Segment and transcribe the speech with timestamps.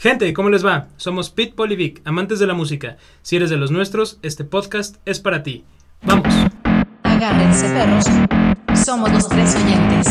[0.00, 0.86] Gente, ¿cómo les va?
[0.96, 2.98] Somos Pete Polivic, amantes de la música.
[3.22, 5.64] Si eres de los nuestros, este podcast es para ti.
[6.02, 6.32] ¡Vamos!
[7.02, 8.04] Agárrense perros.
[8.78, 10.06] Somos los tres oyentes.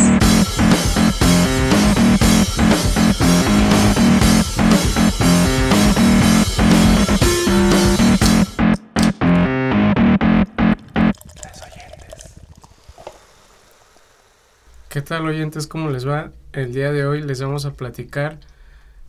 [14.90, 15.66] ¿Qué tal oyentes?
[15.66, 16.32] ¿Cómo les va?
[16.52, 18.38] El día de hoy les vamos a platicar.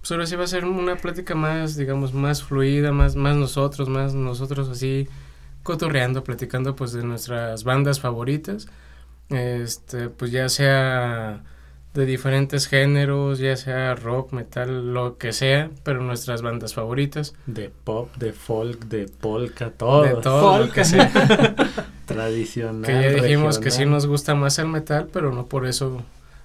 [0.09, 3.89] Pues ahora sí va a ser una plática más, digamos, más fluida, más, más nosotros,
[3.89, 5.07] más nosotros así
[5.61, 8.67] cotorreando, platicando pues de nuestras bandas favoritas.
[9.29, 11.43] Este, pues ya sea
[11.93, 17.35] de diferentes géneros, ya sea rock, metal, lo que sea, pero nuestras bandas favoritas.
[17.45, 20.01] De pop, de folk, de polka, todo.
[20.01, 21.11] De todo lo que sea.
[22.07, 22.81] Tradicional.
[22.81, 23.97] que ya dijimos que sí regional.
[23.97, 26.03] nos gusta más el metal, pero no por eso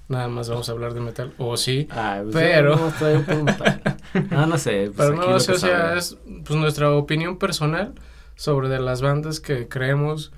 [0.09, 1.33] nada más vamos a hablar de metal.
[1.39, 2.93] O sí, Ah, pues Pero- no.
[4.31, 4.91] No, no sé.
[4.95, 7.95] pues Pero no, lo o sea, es pues, nuestra opinión personal
[8.37, 10.33] sobre de las bandas que creemos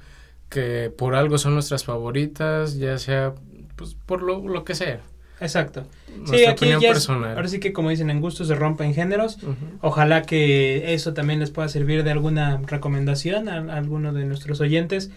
[0.49, 3.35] que por algo son nuestras favoritas, ya sea
[3.75, 5.01] pues por lo, lo que sea.
[5.41, 5.85] Exacto.
[6.17, 7.37] Nuestra Sí, aquí opinión ya es, personal.
[7.37, 9.39] ahora sí que como dicen, en gustos se rompen géneros.
[9.83, 14.61] Ojalá que eso también les pueda servir de alguna recomendación a, a alguno de nuestros
[14.63, 15.11] oyentes.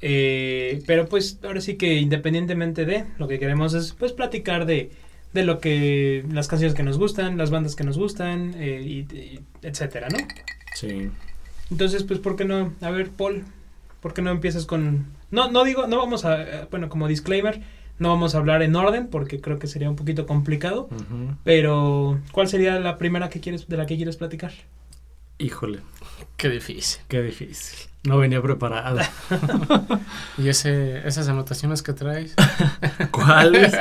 [0.00, 4.90] Eh, pero pues ahora sí que independientemente de lo que queremos es pues platicar de,
[5.32, 8.98] de lo que las canciones que nos gustan, las bandas que nos gustan, eh, y,
[9.16, 10.18] y etcétera, ¿no?
[10.74, 11.10] Sí.
[11.70, 12.74] Entonces, pues, ¿por qué no?
[12.82, 13.44] A ver, Paul,
[14.00, 15.06] ¿por qué no empiezas con...?
[15.30, 16.42] No, no digo, no vamos a...
[16.42, 17.62] eh, Bueno, como disclaimer,
[17.98, 20.88] no vamos a hablar en orden porque creo que sería un poquito complicado.
[21.42, 24.52] Pero, ¿cuál sería la primera que quieres, de la que quieres platicar?
[25.38, 25.78] Híjole,
[26.36, 27.00] Qué difícil.
[27.08, 27.88] qué difícil.
[28.04, 29.00] No venía preparado.
[30.38, 32.34] Y ese, esas anotaciones que traes.
[33.10, 33.72] ¿Cuáles?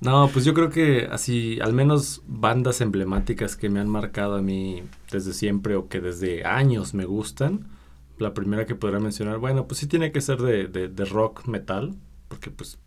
[0.00, 4.42] No, pues yo creo que así, al menos bandas emblemáticas que me han marcado a
[4.42, 7.68] mí desde siempre o que desde años me gustan.
[8.18, 11.46] La primera que podría mencionar, bueno, pues sí tiene que ser de, de, de rock
[11.46, 11.94] metal,
[12.28, 12.78] porque pues,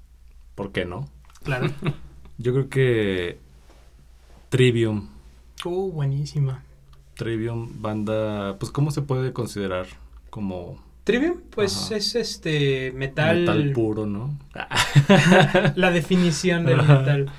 [0.56, 1.08] ¿por qué no?
[1.44, 1.68] Claro.
[2.40, 3.40] Yo creo que
[4.50, 5.10] Trivium,
[5.66, 6.64] uh, buenísima.
[7.16, 9.86] Trivium, banda, pues ¿cómo se puede considerar
[10.34, 11.98] como Trivium, pues Ajá.
[11.98, 13.42] es este metal...
[13.42, 14.36] metal puro, no?
[15.76, 17.30] la definición del metal.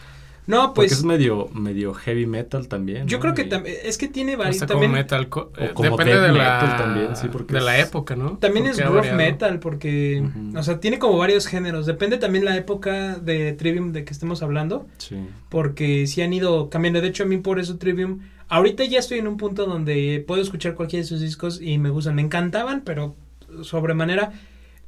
[0.46, 0.92] No, Porque pues...
[0.92, 3.08] es medio, medio heavy metal también.
[3.08, 3.22] Yo ¿no?
[3.22, 3.76] creo que Y- también...
[3.82, 4.56] Es que tiene varios...
[4.56, 5.28] Hasta como También, metal.
[5.30, 8.36] co- eh, como depende de la, metal también, sí, porque de la época, ¿no?
[8.36, 10.22] también es Porque rough metal porque...
[10.54, 11.86] O sea, tiene como varios géneros.
[11.86, 14.86] Depende también la época de Trivium de que estemos hablando.
[14.98, 15.16] Sí.
[15.48, 17.00] porque sí han ido cambiando.
[17.00, 20.42] De hecho, a mí por eso Trivium, ahorita ya estoy en un punto donde puedo
[20.42, 22.14] escuchar cualquiera de sus discos y me gustan.
[22.14, 23.14] Me encantaban, pero
[23.62, 24.32] sobremanera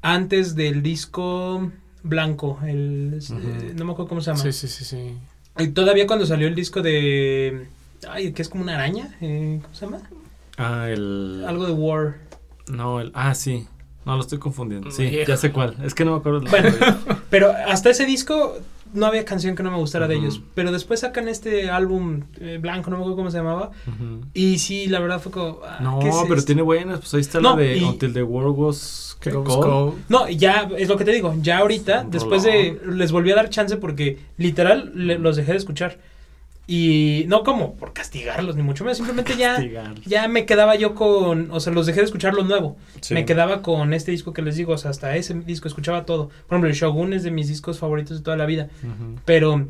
[0.02, 1.70] antes del disco
[2.02, 4.42] blanco, el eh, no me acuerdo cómo se llama.
[4.42, 5.16] Sí, sí, sí, sí.
[5.58, 7.66] Y todavía cuando salió el disco de
[8.08, 10.00] ay, que es como una araña, eh, ¿cómo se llama?
[10.56, 11.44] Ah, el...
[11.46, 12.16] Algo de War.
[12.68, 13.10] No, el...
[13.14, 13.66] Ah, sí.
[14.04, 14.90] No, lo estoy confundiendo.
[14.90, 15.76] Sí, ya sé cuál.
[15.82, 16.40] Es que no me acuerdo.
[16.48, 16.70] Bueno,
[17.30, 18.56] pero hasta ese disco
[18.92, 22.58] no había canción que no me gustara de ellos, pero después sacan este álbum eh,
[22.60, 23.70] blanco, no me acuerdo cómo se llamaba,
[24.34, 26.46] y sí, la verdad fue como ah, No, ¿qué es pero esto?
[26.46, 27.00] tiene buenas.
[27.00, 29.02] Pues ahí está No, la de y- Until the World Was...
[30.08, 31.34] No, ya es lo que te digo.
[31.40, 32.80] Ya ahorita, después de.
[32.86, 35.98] Les volví a dar chance porque literal le- los dejé de escuchar.
[36.68, 38.96] Y no como por castigarlos, ni mucho menos.
[38.96, 39.62] Simplemente ya.
[40.04, 41.50] Ya me quedaba yo con.
[41.52, 42.76] O sea, los dejé de escuchar lo nuevo.
[43.00, 43.14] Sí.
[43.14, 44.72] Me quedaba con este disco que les digo.
[44.72, 46.28] O sea, hasta ese disco escuchaba todo.
[46.28, 48.68] Por ejemplo, el Shogun es de mis discos favoritos de toda la vida.
[49.24, 49.68] Pero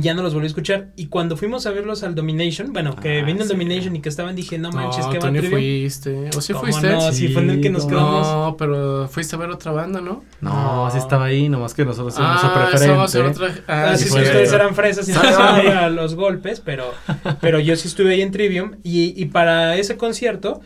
[0.00, 0.88] ya no los volví a escuchar.
[0.96, 3.52] Y cuando fuimos a verlos al Domination, bueno, que Ah, vino el sí.
[3.52, 5.60] Domination y que estaban, dije, no manches, no, que tú va ni Trivium.
[5.60, 6.30] fuiste.
[6.36, 6.90] ¿O sí ¿Cómo fuiste?
[6.90, 7.12] no?
[7.12, 8.26] Sí, fue en el que nos Sí, quedamos.
[8.26, 10.24] No, pero fuiste a ver otra banda, ¿no?
[10.40, 13.18] No, sí estaba ahí, nomás que nosotros éramos ah, a preferente.
[13.20, 13.64] a otra.
[13.68, 16.92] Ah, Ah, sí, sí, sí, ustedes eran fresas y no a los golpes, pero,
[17.40, 20.60] pero yo sí estuve ahí en Trivium y, y para ese concierto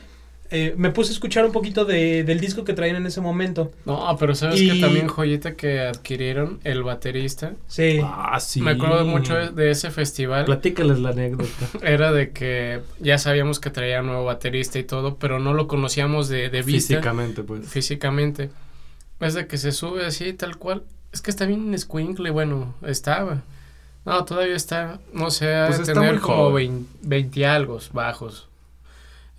[0.51, 3.73] eh, me puse a escuchar un poquito de, del disco que traían en ese momento.
[3.85, 7.53] No, pero sabes Y- que también joyita que adquirieron el baterista.
[7.67, 8.01] Sí.
[8.03, 8.61] Ah, sí.
[8.63, 10.45] Me acuerdo mucho de, de ese festival.
[10.47, 11.49] Platícales la anécdota.
[11.83, 16.29] Era de que ya sabíamos que traía nuevo baterista y todo, pero no lo conocíamos
[16.29, 16.95] de, de vista.
[16.95, 17.69] Físicamente, pues.
[17.69, 18.51] Físicamente.
[19.21, 20.83] Es de que se sube así, tal cual.
[21.13, 23.43] Es que está bien escuincle, bueno, estaba.
[24.05, 26.87] No, todavía está, no sé, ha Pues de tener como joven.
[27.03, 28.48] 20 algo bajos.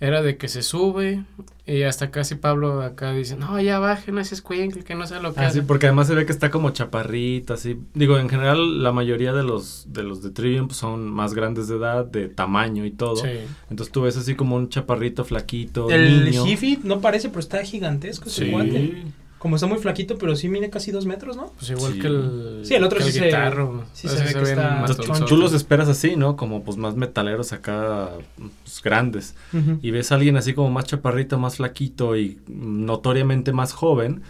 [0.00, 1.24] Era de que se sube
[1.66, 5.20] y hasta casi Pablo acá dice, no, ya baje, no es escuincle, que no sé
[5.20, 5.62] lo que Ah, sí, hace".
[5.62, 7.78] porque además se ve que está como chaparrita, así.
[7.92, 11.68] Digo, en general, la mayoría de los de los de Trivium pues, son más grandes
[11.68, 13.16] de edad, de tamaño y todo.
[13.16, 13.28] Sí.
[13.68, 16.44] Entonces tú ves así como un chaparrito flaquito, El niño.
[16.46, 19.04] Jiffy no parece, pero está gigantesco ese Sí.
[19.40, 21.46] Como está muy flaquito, pero sí mide casi dos metros, ¿no?
[21.58, 21.98] Pues igual Sí.
[21.98, 23.84] que el, Sí, el otro que sí se- guitarro.
[23.94, 24.84] sí se ve que está.
[24.86, 26.36] Entonces, tú los esperas así, ¿no?
[26.36, 29.34] Como pues más metaleros acá, pues, grandes.
[29.82, 34.22] Y ves a alguien así como más chaparrito, más flaquito y notoriamente más joven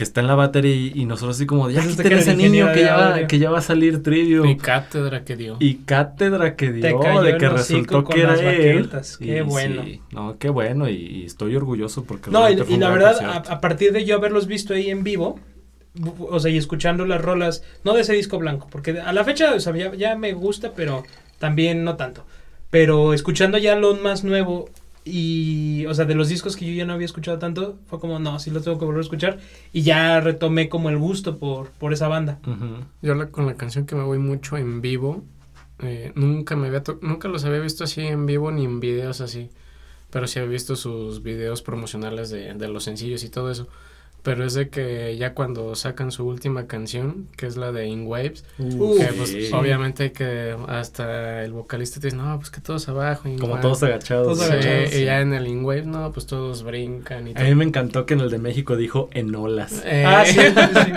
[0.00, 2.80] que está en la batería y, y nosotros así como, ya quiten ese niño que
[2.80, 4.46] ya, va, que ya va a salir Trivium.
[4.46, 5.58] Y cátedra que dio.
[5.60, 8.90] Y cátedra que Te dio cayó de que resultó con que era las él.
[9.18, 9.84] qué Y bueno.
[9.84, 13.60] sí, no, qué bueno y, y estoy orgulloso porque No, y, fue la verdad, a,
[13.60, 15.38] partir de yo haberlos visto ahí en vivo,
[16.18, 19.52] o sea, y escuchando las rolas, no de ese disco blanco, porque a la fecha,
[19.52, 21.04] o sea, ya, ya me gusta, pero
[21.38, 22.24] también no tanto.
[22.70, 24.70] Pero escuchando ya lo más nuevo
[25.04, 28.18] y, o sea, de los discos que yo ya no había escuchado tanto, fue como,
[28.18, 29.38] no, sí lo tengo que volver a escuchar.
[29.72, 32.38] Y ya retomé como el gusto por, por esa banda.
[33.02, 35.24] Yo la- con la canción que me voy mucho en vivo,
[35.80, 39.48] eh, nunca me había nunca los había visto así en vivo ni en videos así,
[40.10, 43.68] pero sí había visto sus videos promocionales de, de los sencillos y todo eso.
[44.22, 48.06] Pero es de que ya cuando sacan su última canción, que es la de In
[48.06, 49.14] Waves, Uh, que sí.
[49.16, 53.28] pues obviamente que hasta el vocalista te dice, no, pues que todos abajo.
[53.28, 53.62] In Como Waves".
[53.62, 54.26] todos agachados.
[54.26, 57.34] Todos Sí, agachados, y ya en el In Waves, no, pues todos brincan y A
[57.34, 57.44] todo.
[57.46, 59.82] mí me encantó que en el de México dijo en olas.
[59.86, 60.40] Eh, Ah, sí, sí,
[60.84, 60.92] sí.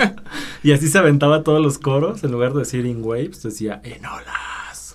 [0.63, 2.23] Y así se aventaba todos los coros.
[2.23, 4.27] En lugar de decir in waves, decía en olas.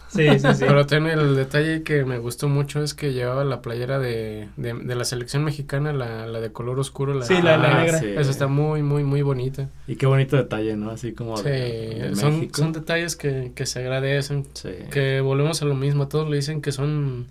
[0.08, 0.64] Sí, sí, sí.
[0.66, 4.74] Pero tiene el detalle que me gustó mucho es que llevaba la playera de, de,
[4.74, 7.14] de la selección mexicana, la, la de color oscuro.
[7.14, 7.98] La, Sí, la- la Ah, negra.
[8.00, 8.06] sí.
[8.16, 9.68] Esa está muy, muy, muy bonita.
[9.86, 10.90] Y qué bonito detalle, ¿no?
[10.90, 14.46] Así como Sí, de, de son, son detalles que, que se agradecen.
[14.54, 14.70] Sí.
[14.90, 16.08] Que volvemos a lo mismo.
[16.08, 17.26] Todos le dicen que son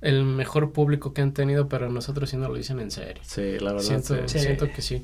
[0.00, 3.22] el mejor público que han tenido, pero nosotros sí no lo dicen en serio.
[3.24, 3.86] Sí, la verdad.
[3.86, 4.16] Siento.
[4.28, 4.38] Sí.
[4.38, 5.02] siento que sí.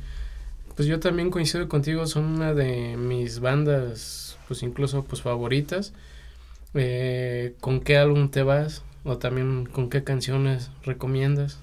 [0.77, 5.93] Pues yo también coincido contigo, son una de mis bandas, pues incluso pues favoritas.
[6.75, 8.83] Eh, ¿Con qué álbum te vas?
[9.05, 11.59] O también con qué canciones recomiendas.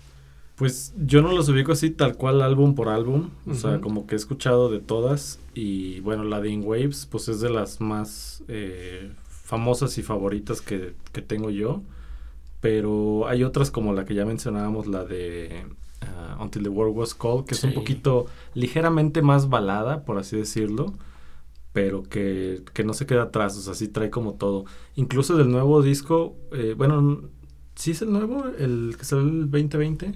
[0.56, 3.32] Pues yo no los ubico así tal cual álbum por álbum.
[3.48, 5.40] O sea, como que he escuchado de todas.
[5.56, 10.62] Y bueno, la de In Waves, pues es de las más eh, famosas y favoritas
[10.62, 11.82] que, que tengo yo.
[12.60, 15.66] Pero hay otras como la que ya mencionábamos, la de
[16.02, 20.38] ah, Until the World Was Cold, que es un poquito ligeramente más balada, por así
[20.38, 20.94] decirlo.
[21.74, 24.66] Pero que, que no se queda atrás, o sea, sí trae como todo.
[24.96, 27.30] Incluso del nuevo disco, eh, bueno,
[27.76, 28.46] ¿sí es el nuevo?
[28.60, 30.12] ¿El que salió el 2020?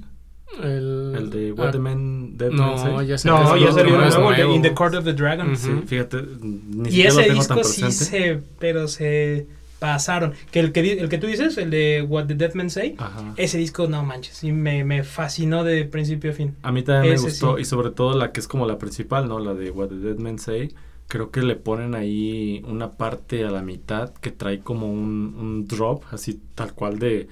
[0.62, 3.08] El, El de What ah, the Men Dead No, Say.
[3.08, 4.56] ya sé No, ya salió nuevo, el de nuevo.
[4.56, 5.48] In the Court of the Dragon.
[5.48, 5.56] Ujú.
[5.56, 9.48] Sí, fíjate, ni Y lo ese tan disco sí se, pero se
[9.80, 10.34] pasaron.
[10.52, 13.34] Que el que, el que tú dices, el de What the Dead Men Say, Ajá.
[13.38, 16.56] ese disco no manches, y me, me fascinó de principio a fin.
[16.64, 17.64] A mí también me ese gustó sí.
[17.64, 19.40] y sobre todo la que es como la principal, ¿no?
[19.40, 20.74] La de What the Dead Men Say.
[21.08, 25.68] Creo que le ponen ahí una parte a la mitad que trae como un, un
[25.68, 27.28] drop, así tal cual de,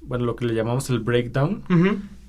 [0.00, 1.62] bueno, lo que le llamamos el breakdown,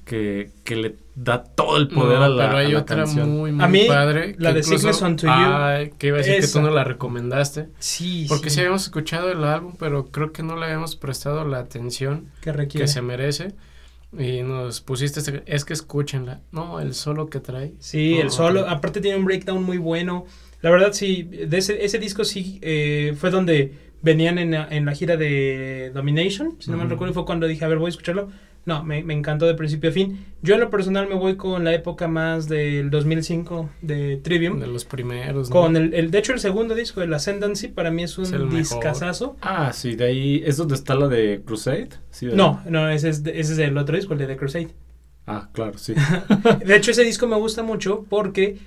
[0.05, 2.97] que, que le da todo el poder No, a la, pero hay a la otra
[2.97, 3.29] canción.
[3.31, 4.35] muy, muy A mí, padre.
[4.37, 5.31] la que de Sickness Unto You.
[5.33, 7.69] Ay, que iba a decir que tú no la recomendaste.
[7.79, 11.43] Sí, Porque sí sí, habíamos escuchado el álbum, pero creo que no le habíamos prestado
[11.47, 12.83] la atención que requiere.
[12.85, 13.55] que se merece.
[14.17, 16.41] Y nos pusiste, este- es que escúchenla.
[16.51, 17.73] No, el solo que trae.
[17.79, 20.25] Sí, Oh, el solo, aparte tiene un breakdown muy bueno.
[20.61, 24.85] La verdad, sí, de ese, ese disco sí eh, fue donde venían en, la- en
[24.85, 26.87] la gira de Domination, si no Ujú.
[26.87, 28.29] recuerdo, fue cuando dije, a ver, voy a escucharlo.
[28.65, 30.25] No, me, me encantó de principio a fin.
[30.41, 34.59] Yo en lo personal me voy con la época más del 2005 de Trivium.
[34.59, 35.49] De los primeros.
[35.49, 35.53] ¿no?
[35.55, 38.49] Con el, el, de hecho, el segundo disco, el Ascendancy, para mí es un Es
[38.51, 39.35] discazazo.
[39.41, 41.89] Ah, sí, de ahí, ¿es donde está la de Crusade?
[42.09, 42.27] Sí.
[42.33, 44.69] No, no, ese es, de- ese es el otro disco, el de The Crusade.
[45.27, 45.93] Ah, claro, sí.
[46.65, 48.57] De hecho, ese disco me gusta mucho porque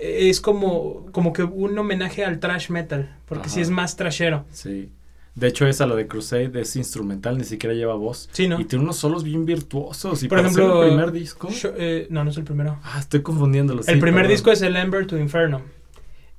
[0.00, 3.62] es como, como que un homenaje al trash metal, porque sí Ajá.
[3.62, 4.44] es más trashero.
[4.52, 4.90] Sí.
[5.36, 8.28] De hecho, esa, la de Crusade, es instrumental, ni siquiera lleva voz.
[8.32, 8.58] Sí, ¿no?
[8.58, 10.22] Y tiene unos solos bien virtuosos.
[10.22, 11.48] Y Por ejemplo, el primer disco.
[11.76, 12.78] Eh, no, no es el primero.
[12.82, 13.86] Ah, estoy confundiéndolos.
[13.86, 14.32] el sí, primer perdón.
[14.34, 15.60] disco es el Ember to Inferno.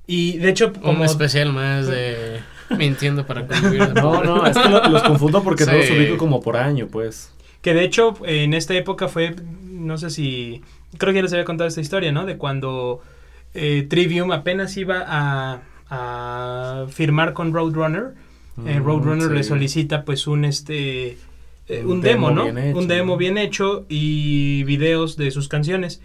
[0.08, 1.06] Y de hecho, Un como...
[1.06, 2.40] especial más de
[2.78, 3.88] mintiendo para convivir.
[3.94, 5.72] No, no, es que lo- los confundo porque Sí.
[5.72, 7.32] no los ubico como por año, pues.
[7.62, 10.64] Que de hecho, en esta época fue, no sé si,
[10.98, 12.26] creo que ya les había contado esta historia, ¿no?
[12.26, 13.02] De cuando
[13.54, 18.26] eh, Trivium apenas iba a, a firmar con Roadrunner.
[18.66, 19.34] Eh, Mm, Roadrunner sí.
[19.36, 21.18] le solicita pues un este
[21.70, 22.44] eh, Un un demo, demo ¿no?
[22.46, 23.18] bien hecho, un demo ¿no?
[23.18, 26.02] bien hecho y videos de sus canciones.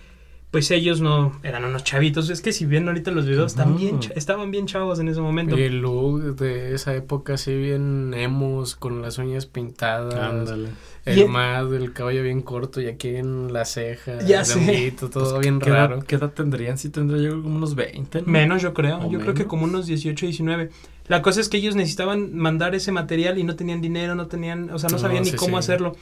[0.51, 2.29] Pues ellos no eran unos chavitos.
[2.29, 5.57] Es que si ven ahorita los videos, bien cha- estaban bien chavos en ese momento.
[5.59, 10.13] Y el look de esa época así bien emos, con las uñas pintadas.
[10.15, 10.69] Ándale.
[11.07, 14.21] El Y- mad, el cabello bien corto y aquí en la ceja.
[14.27, 14.59] Ya el sé.
[14.59, 15.95] honguito, todo Pues, bien ¿qué raro.
[15.97, 16.77] Edad, ¿Qué edad tendrían?
[16.77, 18.21] Sí, tendría yo como unos 20.
[18.21, 18.27] ¿no?
[18.29, 18.99] Menos, yo creo.
[18.99, 19.47] ¿O Yo creo que menos?
[19.51, 20.69] como unos 18, 19.
[21.09, 24.71] La cosa es que ellos necesitaban mandar ese material y no tenían dinero, no tenían,
[24.71, 25.61] o sea, no No, sabían ni cómo sí.
[25.61, 25.97] hacerlo.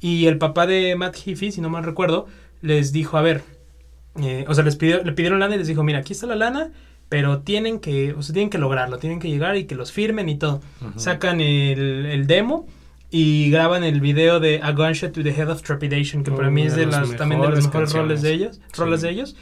[0.00, 2.26] Y el papá de Matt Heafy, si no mal recuerdo,
[2.62, 3.42] les dijo, a ver,
[4.22, 6.36] eh, o sea, les pidió, le pidieron lana y les dijo, mira, aquí está la
[6.36, 6.70] lana,
[7.08, 10.28] pero tienen que, o sea, tienen que lograrlo, tienen que llegar y que los firmen
[10.28, 10.60] y todo.
[10.96, 12.66] Sacan el, el demo
[13.10, 16.50] y graban el video de A Gunshot to the Head of Trepidation, que para Oh,
[16.50, 19.06] mí es de las también de los mejores roles de ellos, roles Sí.
[19.06, 19.36] de ellos.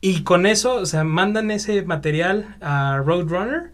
[0.00, 3.72] Y con eso, o sea, mandan ese material a Roadrunner.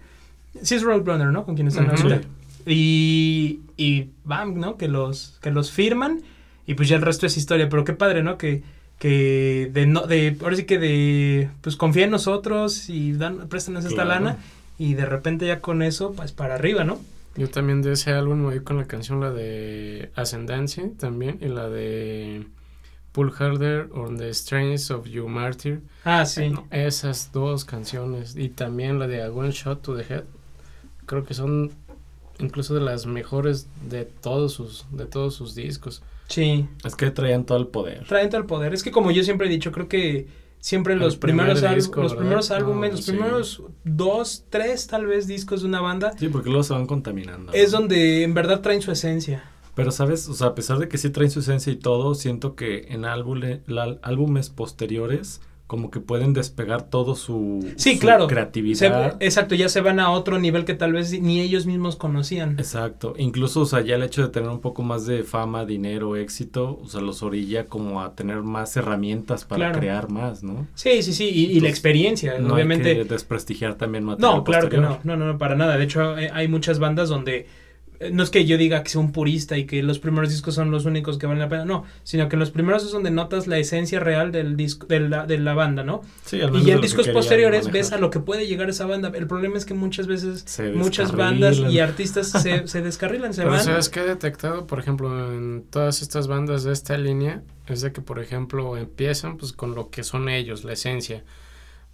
[0.62, 1.44] Sí es Roadrunner, ¿no?
[1.44, 2.02] Con quien están Ujú.
[2.08, 2.20] ahorita.
[2.22, 2.28] Sí.
[2.66, 4.76] Y, y bam, ¿no?
[4.76, 6.20] Que los, que los firman
[6.66, 7.68] y pues ya el resto es historia.
[7.68, 8.38] Pero qué padre, ¿no?
[8.38, 8.62] Que,
[8.98, 13.84] que de no, de, ahora sí que de, pues confía en nosotros y dan, préstanos
[13.84, 14.24] esta Claro.
[14.24, 14.36] lana
[14.78, 16.98] y de repente ya con eso, pues para arriba, ¿no?
[17.36, 21.48] Yo también de ese álbum me voy con la canción, la de Ascendancy también, y
[21.48, 22.46] la de
[23.12, 25.80] Pull Harder on the Strains of You Martyr.
[26.04, 26.42] Ah, sí.
[26.70, 30.22] Eh, Esas dos canciones, y también la de A One Shot to the Head,
[31.06, 31.70] creo que son
[32.38, 36.02] incluso de las mejores de todos sus, de todos sus discos.
[36.28, 36.66] Sí.
[36.84, 38.04] Es que traían todo el poder.
[38.06, 38.74] Traen todo el poder.
[38.74, 40.26] Es que como yo siempre he dicho, creo que
[40.58, 43.12] siempre los primer primeros, disco, los primeros No, álbumes, los sí.
[43.12, 47.52] primeros dos, tres tal vez discos de una banda, Sí, porque luego se van contaminando.
[47.52, 47.80] es ¿no?
[47.80, 49.44] donde en verdad traen su esencia.
[49.74, 50.28] Pero, ¿sabes?
[50.28, 53.04] O sea, a pesar de que sí traen su esencia y todo, siento que en
[53.04, 58.24] álbumes posteriores como que pueden despegar todo su, Sí, su claro.
[58.28, 59.16] Se- creatividad.
[59.20, 62.58] exacto, ya se van a otro nivel que tal vez ni ellos mismos conocían.
[62.58, 63.14] Exacto.
[63.16, 66.78] Incluso, o sea, ya el hecho de tener un poco más de fama, dinero, éxito,
[66.82, 69.78] o sea, los orilla como a tener más herramientas para Claro.
[69.80, 70.66] crear más, ¿no?
[70.74, 72.90] Sí, sí, sí, y, y la experiencia, No obviamente.
[72.90, 74.98] hay que desprestigiar también material No, claro que no.
[75.02, 75.78] no, no, no, para nada.
[75.78, 77.46] De hecho, hay muchas bandas donde
[78.12, 80.70] no es que yo diga que sea un purista y que los primeros discos son
[80.70, 83.58] los únicos que valen la pena, no, sino que los primeros es donde notas la
[83.58, 86.02] esencia real del disco, de la, de la banda, ¿no?
[86.24, 87.72] Sí, al Y menos ya de en que discos querían posteriores manejar.
[87.72, 89.10] ves a lo que puede llegar esa banda.
[89.14, 93.48] El problema es que muchas veces muchas bandas y artistas se, se descarrilan, se Pero
[93.48, 93.60] van.
[93.60, 97.92] sabes que he detectado, por ejemplo, en todas estas bandas de esta línea, es de
[97.92, 101.24] que, por ejemplo, empiezan pues con lo que son ellos, la esencia.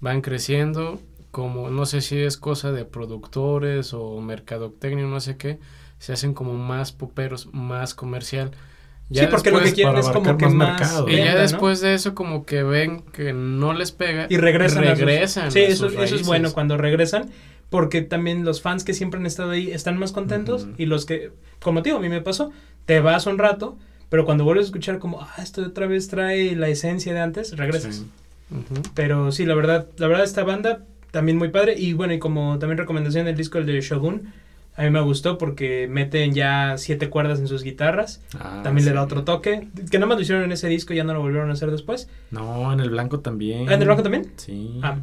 [0.01, 5.59] Van creciendo, como no sé si es cosa de productores o mercadotecnia, no sé qué,
[6.01, 8.51] se hacen como más poperos, más comercial.
[9.13, 11.09] sí, porque lo que después- quieren para es como que más mercado.
[11.09, 14.83] Y ya después de eso como que ven que no les pega y regresan.
[14.85, 17.31] a sus- regresan sí, a eso, sus eso es bueno cuando regresan,
[17.71, 21.31] porque también los fans que siempre han estado ahí están más contentos y los que,
[21.61, 22.51] como te digo, a mí me pasó,
[22.87, 23.79] te vas un rato,
[24.09, 27.57] pero cuando vuelves a escuchar como, ah, esto otra vez trae la esencia de antes,
[27.57, 27.97] regresas.
[27.97, 28.07] Sí.
[28.95, 32.59] Pero sí, la verdad, la verdad esta banda también muy padre y bueno, y como
[32.59, 34.33] también recomendación el disco el de Shogun,
[34.81, 38.93] a mí me gustó porque meten ya siete cuerdas en sus guitarras, Ah, también le
[38.93, 41.21] da otro toque, que nada más lo hicieron en ese disco y ya no lo
[41.21, 42.09] volvieron a hacer después.
[42.31, 43.69] No, en el blanco también.
[43.69, 44.33] Ah, ¿en el blanco también?
[44.37, 44.81] Sí.
[44.83, 44.97] Ah,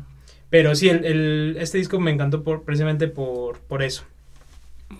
[0.50, 4.04] pero sí, el, el- este disco me encantó por, precisamente por, por eso.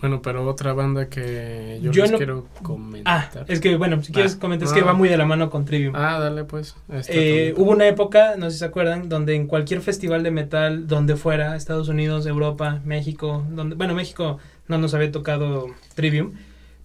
[0.02, 3.44] Bueno, pero otra banda que yo, Yo les no- quiero Ah, comentar.
[3.48, 4.74] es que bueno, si quieres Ah, comentar, es ah.
[4.76, 5.94] que va muy de la mano con Trivium.
[5.96, 6.76] Ah, dale pues.
[6.92, 10.30] Esta Eh, hubo una época, no sé si se acuerdan, donde en cualquier festival de
[10.30, 14.36] metal, donde fuera, Estados Unidos, Europa, México, donde, bueno, México
[14.68, 16.32] no nos había tocado Trivium,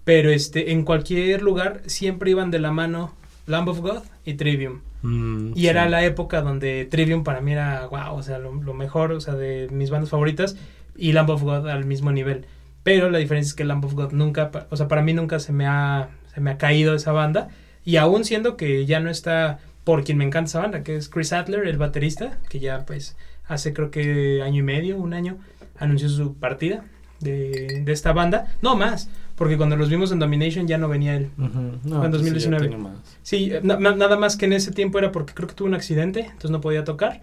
[0.03, 3.13] pero este, en cualquier lugar siempre iban de la mano
[3.45, 4.81] Lamb of God y Trivium.
[5.01, 8.73] Mm, Y era la época donde Trivium para mí era, wow, o sea, lo, lo
[8.73, 10.55] mejor, o sea, de mis bandas favoritas,
[10.95, 12.45] y Lamb of God al mismo nivel.
[12.83, 15.53] Pero la diferencia es que Lamb of God nunca, o sea, para mí nunca se
[15.53, 17.49] me ha, se me ha caído esa banda,
[17.85, 21.09] y aún siendo que ya no está por quien me encanta esa banda, que es
[21.09, 25.37] Chris Adler, el baterista, que ya pues hace creo que año y medio, un año,
[25.77, 26.85] anunció su partida
[27.23, 28.53] de, de esta banda.
[28.61, 31.29] No más, porque cuando los vimos en Domination ya no venía él.
[31.37, 31.59] Ujú.
[31.85, 32.67] No, Fue en pues sí, ya 2019.
[32.67, 32.93] tiene más.
[33.23, 35.73] Sí, na- na- nada más que en ese tiempo era porque creo que tuvo un
[35.75, 37.21] accidente, entonces no podía tocar.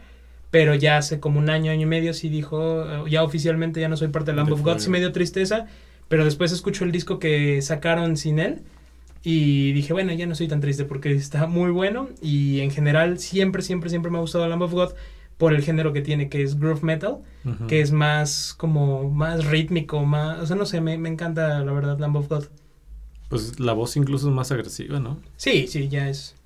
[0.50, 3.88] Pero ya hace como un año, año y medio sí dijo, eh, ya oficialmente ya
[3.88, 5.66] no soy parte de Lamb of God, sí me dio tristeza,
[6.08, 8.62] pero después escucho el disco que sacaron sin él
[9.22, 13.18] y dije, bueno, ya no soy tan triste porque está muy bueno y en general
[13.20, 14.90] siempre, siempre, siempre me ha gustado Lamb of God
[15.40, 17.16] por el género que tiene, que es groove metal,
[17.66, 21.72] que es más como, más rítmico, más, o sea, no sé, me, me encanta la
[21.72, 22.44] verdad Lamb of God.
[23.28, 25.18] Pues la voz incluso es más agresiva, ¿no?
[25.36, 26.36] Sí, sí, ya es,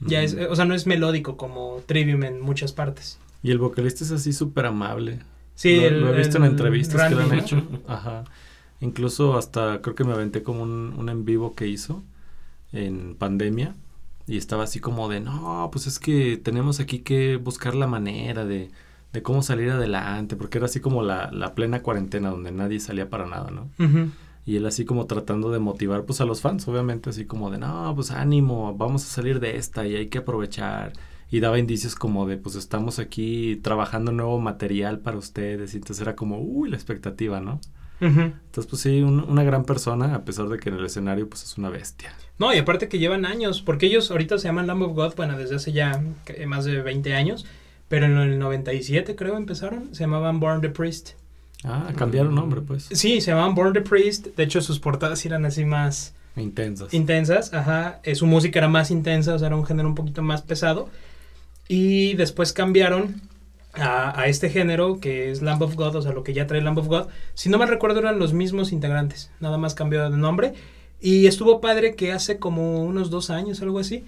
[0.00, 3.18] ya es, o sea, no es melódico como Trivium en muchas partes.
[3.42, 5.20] Y el vocalista es así súper amable.
[5.54, 7.62] Sí, lo, el- lo he visto en entrevistas que le han hecho.
[7.88, 8.24] Ajá.
[8.80, 12.02] Incluso hasta creo que me aventé como un, un en vivo que hizo
[12.72, 13.74] en pandemia.
[14.32, 18.46] Y estaba así como de, no, pues es que tenemos aquí que buscar la manera
[18.46, 18.70] de,
[19.12, 20.36] de cómo salir adelante.
[20.36, 23.68] Porque era así como la, la plena cuarentena donde nadie salía para nada, ¿no?
[24.46, 27.58] Y él así como tratando de motivar pues a los fans, obviamente, así como de,
[27.58, 30.94] no, pues ánimo, vamos a salir de esta y hay que aprovechar.
[31.30, 35.74] Y daba indicios como de, pues estamos aquí trabajando nuevo material para ustedes.
[35.74, 37.60] Y entonces era como, uy, la expectativa, ¿no?
[38.06, 41.42] Entonces, pues sí, un- una gran persona, a pesar de que en el escenario, pues
[41.44, 42.12] es una bestia.
[42.38, 45.38] No, y aparte que llevan años, porque ellos ahorita se llaman Lamb of God, bueno,
[45.38, 46.02] desde hace ya
[46.46, 47.46] más de 20 años,
[47.88, 51.10] pero en el 97 creo empezaron, se llamaban Born the Priest.
[51.64, 52.88] Ah, cambiaron nombre, pues.
[52.90, 56.92] Sí, se llamaban Born the Priest, de hecho sus portadas eran así más Intensas.
[56.94, 60.22] intensas, ajá, eh, su música era más intensa, o sea, era un género un poquito
[60.22, 60.88] más pesado,
[61.68, 63.20] y después cambiaron
[63.74, 66.60] a, a este género que es Lamb of God, o sea, lo que ya trae
[66.60, 70.16] Lamb of God, si no me recuerdo eran los mismos integrantes, nada más cambió de
[70.16, 70.54] nombre,
[71.00, 74.04] y estuvo padre que hace como unos dos años, algo así,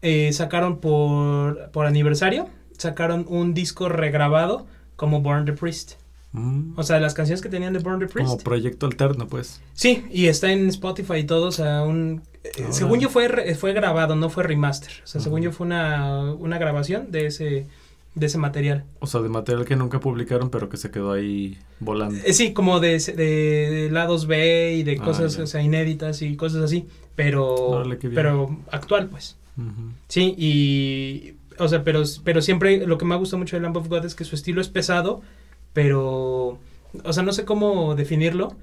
[0.00, 4.66] eh, sacaron por, por aniversario, sacaron un disco regrabado
[4.96, 5.92] como Born the Priest.
[6.32, 8.28] Mm, O sea, las canciones que tenían de Born the Priest.
[8.30, 9.60] Como proyecto alterno, pues.
[9.74, 12.22] Sí, y está en Spotify y todo, o sea, un...
[12.42, 14.90] eh, según yo fue, fue grabado, no fue remaster.
[15.04, 17.66] O sea, según yo fue una, una grabación de ese,
[18.14, 18.84] de ese material.
[19.00, 22.18] O sea, de material que nunca publicaron, pero que se quedó ahí volando.
[22.24, 26.20] Eh, sí, como de, de, de lados B y de Ah, cosas o sea, inéditas
[26.22, 27.82] y cosas así, pero,
[28.14, 29.36] pero actual, pues.
[30.08, 31.34] Sí, y...
[31.58, 34.14] O sea, pero, pero siempre lo que me gusta mucho de Lamb of God es
[34.14, 35.20] que su estilo es pesado,
[35.72, 36.58] pero...
[37.04, 38.54] O sea, no sé cómo definirlo,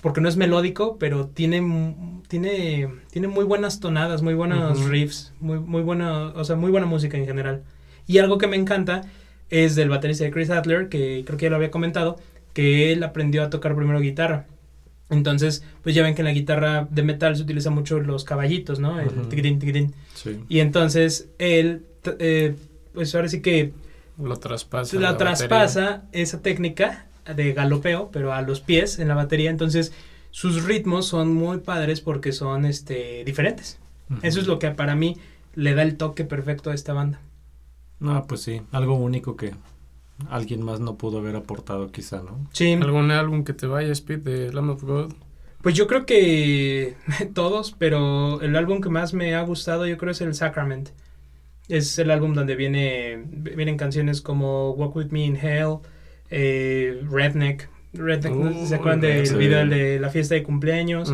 [0.00, 1.94] porque no es melódico, pero tiene,
[2.28, 6.86] tiene, tiene muy buenas tonadas, muy buenos riffs, muy, muy buena, o sea, muy buena
[6.86, 7.62] música en general.
[8.06, 9.02] Y algo que me encanta
[9.50, 12.18] es del baterista de Chris Adler, que creo que ya lo había comentado,
[12.52, 14.46] que él aprendió a tocar primero guitarra.
[15.10, 18.80] Entonces, pues ya ven que en la guitarra de metal se utiliza mucho los caballitos,
[18.80, 18.98] ¿no?
[18.98, 19.94] El tiquitín, tiquitín.
[20.14, 20.40] Sí.
[20.48, 21.84] Y entonces él,
[22.18, 22.54] eh,
[22.94, 23.72] pues ahora sí que
[24.18, 24.98] Lo traspasa.
[24.98, 27.06] la, traspasa esa técnica
[27.36, 29.50] de galopeo, pero a los pies en la batería.
[29.50, 29.92] Entonces
[30.30, 33.78] sus ritmos son muy padres porque son este, diferentes.
[34.22, 35.16] Eso es lo que para mí
[35.54, 37.20] le da el toque perfecto a esta banda.
[38.02, 39.52] No, pues sí, algo único que
[40.28, 42.46] alguien más no pudo haber aportado quizá, ¿no?
[42.52, 45.12] Sí, ¿Algún álbum que te vaya, Speed, de Lamb of God?
[45.62, 46.96] pues yo creo que
[47.34, 50.90] todos, pero el álbum que más me ha gustado yo creo es el Sacrament.
[51.68, 55.76] Es el álbum donde viene, vienen canciones como Walk With Me in Hell,
[56.30, 57.68] eh, Redneck.
[57.92, 58.50] Redneck, ¿no?
[58.62, 59.36] Uh, ¿se acuerdan del sí.
[59.36, 61.12] video de la fiesta de cumpleaños?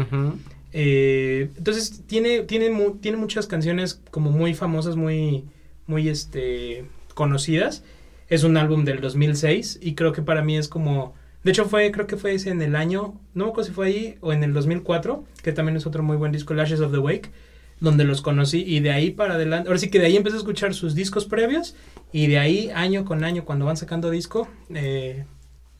[0.73, 5.45] Eh, entonces tiene, tiene, mu- tiene muchas canciones como muy famosas, muy,
[5.89, 7.83] muy este, conocidas.
[8.29, 11.15] Es un álbum del 2006 y creo que para mí es como...
[11.43, 13.87] De hecho fue, creo que fue ese en el año, no me acuerdo si fue
[13.87, 16.93] ahí o en el 2004, que también es otro muy buen disco, el Ashes of
[16.93, 17.31] the Wake,
[17.81, 20.41] donde los conocí y de ahí para adelante, ahora sí que de ahí empecé a
[20.41, 21.77] escuchar sus discos previos
[22.13, 25.25] y de ahí año con año cuando van sacando disco, eh,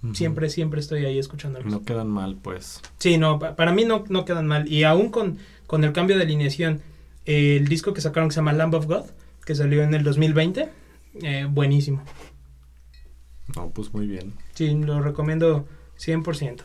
[0.05, 0.15] Ujú.
[0.15, 1.71] siempre, siempre estoy ahí escuchándolos.
[1.71, 2.81] No quedan mal, pues.
[2.99, 4.71] Sí, no, pa- para mí no, no quedan mal.
[4.73, 6.81] Y aún con, con el cambio de alineación,
[7.27, 9.07] eh, el disco que sacaron que se llama Lamb of God,
[9.49, 10.69] que salió en el 2020,
[11.23, 12.03] eh, buenísimo.
[13.57, 14.35] No, pues muy bien.
[14.53, 15.67] Sí, lo recomiendo
[15.99, 16.65] 100%.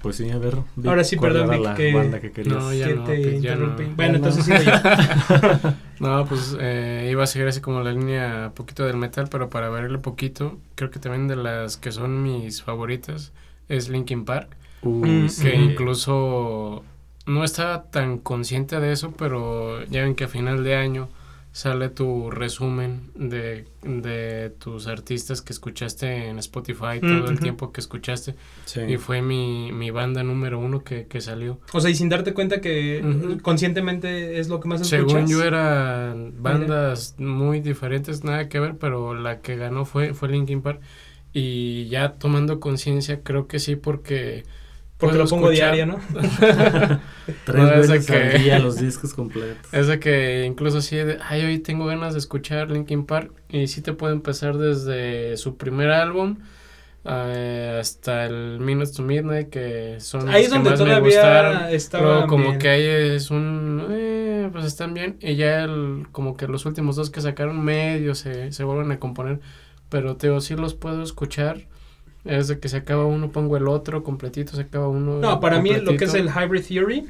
[0.00, 0.58] Pues sí, a ver.
[0.84, 2.54] Ahora sí, ¿cuál perdón, Vic, la que- banda que querías?
[2.56, 3.82] No, ya que no, te pues interrumpí.
[3.82, 3.96] no.
[3.96, 4.72] Bueno, Ya entonces yo.
[5.98, 9.68] No, pues eh, iba a seguir así como la línea poquito del metal, pero para
[9.70, 13.32] verle poquito, creo que también de las que son mis favoritas
[13.68, 15.42] es Linkin Park, Uy, sí.
[15.42, 15.70] que Ujú.
[15.70, 16.84] incluso
[17.26, 21.08] no estaba tan consciente de eso, pero ya ven que a final de año
[21.56, 27.42] sale tu resumen de, de tus artistas que escuchaste en Spotify todo el Ujú.
[27.42, 28.34] tiempo que escuchaste
[28.66, 28.82] Sí.
[28.86, 31.58] y fue mi, mi banda número uno que, que salió.
[31.72, 35.10] O sea, y sin darte cuenta que conscientemente es lo que más escuchas.
[35.10, 40.28] Según yo eran bandas muy diferentes, nada que ver, pero la que ganó fue, fue
[40.28, 40.80] Linkin Park.
[41.32, 44.44] Y ya tomando conciencia, creo que sí, porque...
[44.98, 45.98] Porque lo pongo escuchar- diario, ¿no?
[47.44, 49.58] Tres No, veces al que- día los discos completos.
[49.72, 53.32] Es de que incluso sí, de, ay, hoy tengo ganas de escuchar Linkin Park.
[53.50, 56.38] Y sí te puede empezar desde su primer álbum
[57.04, 61.00] eh, hasta el Minutes to Midnight, que son Ahí los es que donde más me
[61.00, 62.02] gustaron.
[62.02, 62.58] Luego como bien.
[62.58, 62.84] que ahí
[63.16, 63.86] es un...
[63.90, 65.16] eh, pues están bien.
[65.20, 68.98] Y ya el, como que los últimos dos que sacaron medio se, se vuelven a
[68.98, 69.40] componer.
[69.88, 71.66] Pero Teo, sí los puedo escuchar.
[72.26, 75.18] Es de que se acaba uno, pongo el otro, completito, se acaba uno.
[75.18, 76.40] No, para mí lo que es el completito.
[76.40, 77.06] Hybrid Theory,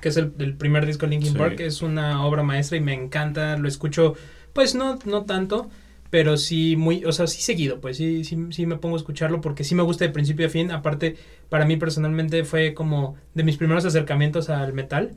[0.00, 1.38] que es el, el primer disco de Linkin Sí.
[1.38, 4.14] Park, es una obra maestra y me encanta, lo escucho,
[4.52, 5.70] pues no, no tanto,
[6.14, 9.40] pero sí muy, o sea, sí seguido, pues sí, sí, sí me pongo a escucharlo
[9.40, 11.16] porque sí me gusta de principio a fin, aparte
[11.48, 15.10] para mí personalmente fue como de mis primeros acercamientos al metal,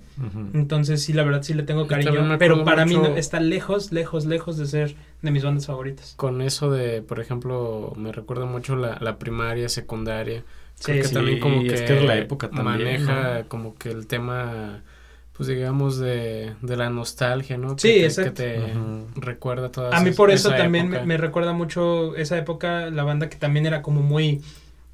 [0.55, 3.39] entonces sí, la verdad sí le tengo cariño, me pero para mí mucho- no- está
[3.39, 6.15] lejos, lejos, lejos de ser de mis bandas favoritas.
[6.17, 10.43] Con eso de, por ejemplo, me recuerda mucho la, la primaria, secundaria.
[10.83, 11.13] Creo Sí, que sí.
[11.13, 12.65] también como es que, que es la época también,
[13.05, 13.49] maneja ¿no?
[13.49, 14.81] como que el tema,
[15.38, 17.78] pues digamos, de, de la nostalgia, ¿no?
[17.78, 18.34] Sí, que te, exacto.
[18.34, 19.08] que te Ujú.
[19.21, 22.89] recuerda toda A mí esa- por eso esa también me, me recuerda mucho esa época,
[22.89, 24.41] la banda que también era como muy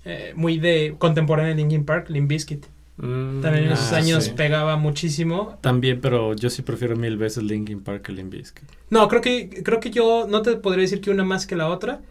[0.06, 2.66] eh, muy de contemporánea de Linkin Park, Limp Bizkit.
[2.98, 4.32] Mm, También en Ah, esos años sí.
[4.36, 5.58] pegaba muchísimo.
[5.62, 8.66] También, pero yo sí prefiero mil veces Linkin Park que Limp Bizkit.
[8.90, 11.70] No, creo que, creo que yo no te podría decir que una más que la
[11.70, 12.02] otra.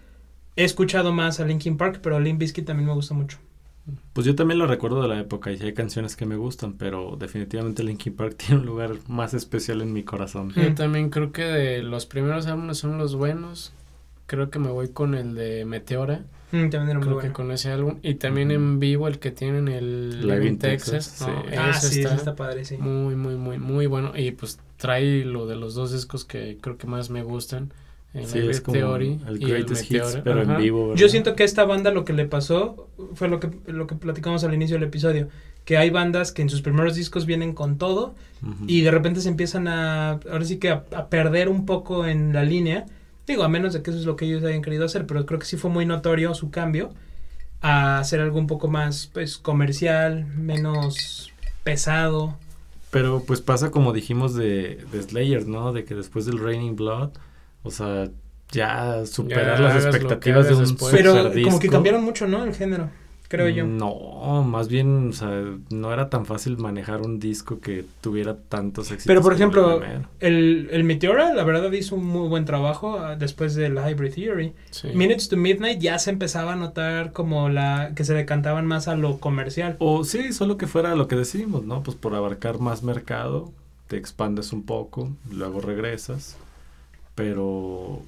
[0.56, 3.38] He escuchado más a Linkin Park, pero Limp Bizkit también me gusta mucho.
[4.12, 7.16] Pues yo también lo recuerdo de la época y hay canciones que me gustan, pero
[7.18, 10.52] definitivamente Linkin Park tiene un lugar más especial en mi corazón.
[10.54, 10.74] Yo Mm.
[10.74, 13.72] también creo que de los primeros álbumes son los buenos.
[14.26, 16.24] Creo que me voy con el de Meteora.
[16.52, 17.28] Mm, también era muy Creo bueno.
[17.28, 17.98] que con ese álbum.
[18.02, 20.90] Y también en vivo el que tienen el Live in Texas.
[21.16, 21.42] Texas, ¿no?
[21.42, 21.56] sí.
[21.58, 22.76] Ah, Ese sí, está, ese está padre, sí.
[22.76, 24.12] muy, muy, muy, muy bueno.
[24.14, 27.72] Y pues trae lo de los dos discos que creo que más me gustan.
[28.14, 30.56] El Sí, Live es in como Theory el y el Greatest Hits, pero Ajá.
[30.56, 30.88] en vivo.
[30.88, 31.00] ¿verdad?
[31.00, 33.94] Yo siento que a esta banda lo que le pasó fue lo que, lo que
[33.94, 35.28] platicamos al inicio del episodio.
[35.64, 38.14] Que hay bandas que en sus primeros discos vienen con todo
[38.66, 42.32] y de repente se empiezan a, ahora sí que a, a perder un poco en
[42.32, 42.84] la línea.
[43.26, 45.38] Digo, a menos de que eso es lo que ellos hayan querido hacer, pero creo
[45.38, 46.90] que sí fue muy notorio su cambio
[47.60, 52.36] a hacer algo un poco más, pues, comercial, menos pesado.
[52.90, 55.72] Pero pues pasa como dijimos de, de Slayer, ¿no?
[55.72, 57.10] De que después del Raining Blood,
[57.62, 58.08] o sea,
[58.52, 60.94] ya superar Ya las expectativas de un después.
[60.94, 61.48] Pero superdisco.
[61.48, 62.44] como que cambiaron mucho, ¿no?
[62.44, 62.90] El género,
[63.28, 63.66] creo yo.
[63.66, 68.90] No, más bien, o sea, no era tan fácil manejar un disco que tuviera tantos
[68.90, 69.06] éxitos.
[69.06, 69.80] Pero por ejemplo,
[70.20, 74.52] el, el Meteora, la verdad, hizo un muy buen trabajo ah, después del Hybrid Theory.
[74.70, 74.88] Sí.
[74.94, 78.96] Minutes to Midnight ya se empezaba a notar como la que se decantaban más a
[78.96, 79.76] lo comercial.
[79.78, 81.82] O sí, solo que fuera lo que decimos, ¿no?
[81.82, 83.50] Pues por abarcar más mercado,
[83.88, 86.36] te expandes un poco, luego regresas.
[87.14, 88.02] Pero,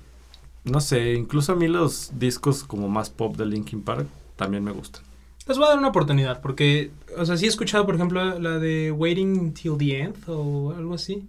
[0.64, 4.72] no sé, incluso a mí los discos como más pop de Linkin Park también me
[4.72, 5.02] gustan.
[5.46, 8.58] Les voy a dar una oportunidad porque, o sea, sí he escuchado, por ejemplo, la
[8.58, 11.22] de Waiting Till the End o algo así.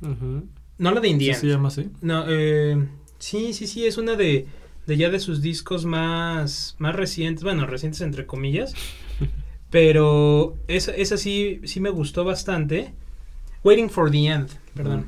[0.00, 1.38] No la de ¿Sí Indiana.
[1.40, 1.88] se llama así?
[2.00, 2.86] No, eh,
[3.18, 4.46] sí, sí, sí, es una de,
[4.86, 8.74] de ya de sus discos más, más recientes, bueno, recientes entre comillas,
[9.70, 12.94] pero esa, esa sí, sí me gustó bastante.
[13.64, 15.06] Waiting for the End, perdón.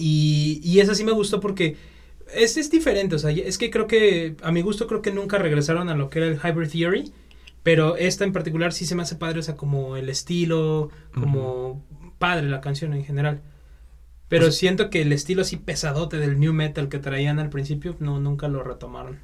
[0.00, 1.76] Y, y esa sí me gustó porque
[2.34, 5.36] es, es diferente, o sea, es que creo que, a mi gusto, creo que nunca
[5.38, 7.12] regresaron a lo que era el Hybrid Theory,
[7.62, 11.84] pero esta en particular sí se me hace padre, o sea, como el estilo, como
[12.18, 13.42] padre la canción en general.
[14.28, 17.96] Pero Pues- siento que el estilo así pesadote del new metal que traían al principio,
[17.98, 19.18] no, nunca lo retomaron.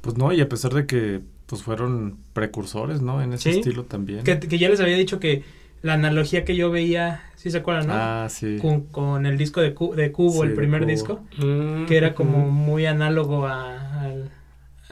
[0.00, 3.20] Pues no, y a pesar de que pues fueron precursores, ¿no?
[3.22, 3.58] En ese Sí.
[3.58, 4.22] estilo también.
[4.24, 5.42] Que, que ya les había dicho que
[5.82, 7.94] la analogía que yo veía, ¿sí se acuerdan, no?
[7.96, 8.58] Ah, sí.
[8.60, 10.90] Con, con el disco de, Cu- de Cubo, Sí, el primer Cubo.
[10.90, 14.30] disco, Mm, que era como muy análogo a, al-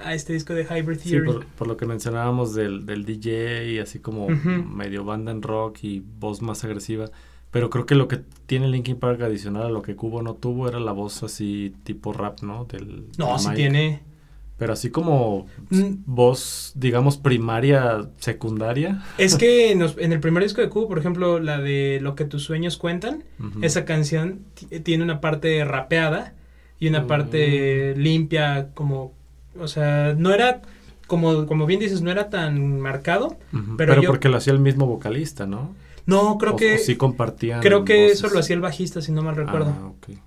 [0.03, 1.27] a este disco de Hybrid Sí, Theory.
[1.27, 5.79] por, por lo que mencionábamos del, del DJ y así como medio banda en rock
[5.83, 7.07] y voz más agresiva.
[7.51, 10.69] Pero creo que lo que tiene Linkin Park adicional a lo que Cubo no tuvo
[10.69, 12.65] era la voz así tipo rap, ¿no?
[12.67, 13.57] Del, no, del sí Mike.
[13.57, 14.01] tiene.
[14.59, 16.03] Pero así como Mm.
[16.07, 19.03] voz, digamos, primaria, secundaria.
[19.17, 22.43] Es que en, el primer disco de Cubo, por ejemplo, la de Lo que tus
[22.43, 23.23] sueños cuentan,
[23.63, 26.35] esa canción ti- tiene una parte rapeada
[26.81, 27.07] y una Mm.
[27.07, 29.13] parte limpia, como,
[29.59, 30.61] o sea, no era,
[31.07, 33.37] como, como bien dices, no era tan marcado.
[33.53, 35.75] Pero Pero, yo- porque lo hacía el mismo vocalista, ¿no?
[36.07, 37.61] No, creo O- que, o sí compartían.
[37.61, 38.19] creo que voces.
[38.25, 39.73] eso lo hacía el bajista, si no mal recuerdo.
[39.79, 40.19] Ah, ok.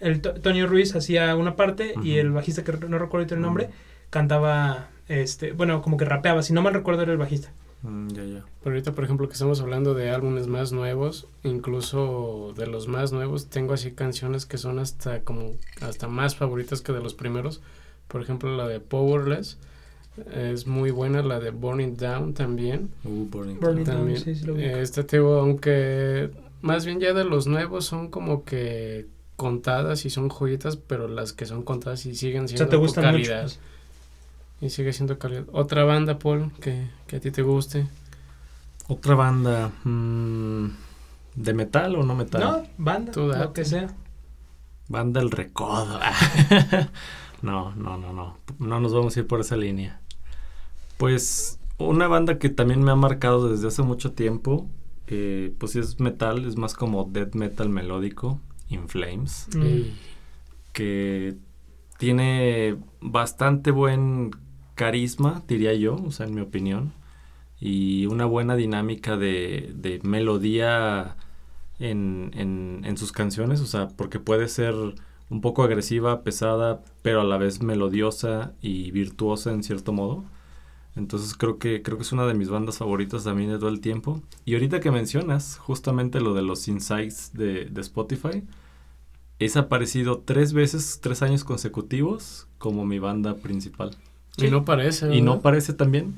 [0.00, 3.68] El To- Toño Ruiz hacía una parte y el bajista, que no recuerdo el nombre,
[4.10, 7.52] cantaba, este, bueno, como que rapeaba, si no mal recuerdo era el bajista.
[7.82, 8.44] Mm, ya, ya.
[8.62, 13.12] Pero ahorita, por ejemplo, que estamos hablando de álbumes más nuevos, incluso de los más
[13.12, 17.62] nuevos, tengo así canciones que son hasta como hasta más favoritas que de los primeros.
[18.08, 19.58] Por ejemplo, la de Powerless
[20.34, 22.90] es muy buena, la de Burning Down también.
[23.04, 23.84] Uh, Burning Burning Down.
[23.84, 23.84] Down.
[23.86, 24.18] también.
[24.20, 24.76] sí, sí lo ubico.
[24.76, 29.06] este tipo, aunque más bien ya de los nuevos son como que
[29.44, 32.76] contadas y son joyitas, pero las que son contadas y siguen o siendo sea, te
[32.76, 33.32] gustan mucho.
[33.32, 33.50] calidad.
[34.60, 35.44] Y sigue siendo calidad.
[35.52, 37.88] Otra banda, Paul, que, que a ti te guste.
[38.88, 39.70] Otra banda.
[39.84, 40.66] mm,
[41.36, 42.40] ¿De metal o no metal?
[42.42, 43.94] No, banda, Tú lo que sea.
[44.88, 46.00] Banda El Recodo.
[47.42, 48.36] no, no, no, no.
[48.58, 50.00] No nos vamos a ir por esa línea.
[50.96, 54.68] Pues una banda que también me ha marcado desde hace mucho tiempo.
[55.06, 58.40] eh, pues es metal, es más como death metal melódico.
[58.70, 59.48] In Flames.
[59.54, 59.82] Mm.
[60.72, 61.36] Que
[61.98, 64.30] tiene bastante buen
[64.74, 66.94] carisma, diría yo, o sea, en mi opinión.
[67.60, 71.16] Y una buena dinámica de, de melodía
[71.78, 74.74] en, en, en sus canciones, o sea, porque puede ser
[75.28, 80.24] un poco agresiva, pesada, pero a la vez melodiosa y virtuosa en cierto modo.
[80.96, 83.80] Entonces creo que, creo que es una de mis bandas favoritas también de todo el
[83.80, 84.22] tiempo.
[84.44, 88.44] Y ahorita que mencionas justamente lo de los insights de, de Spotify,
[89.38, 93.96] es aparecido tres veces, tres años consecutivos como mi banda principal.
[94.36, 95.14] Y no parece.
[95.14, 95.42] Y no ¿verdad?
[95.42, 96.14] parece también.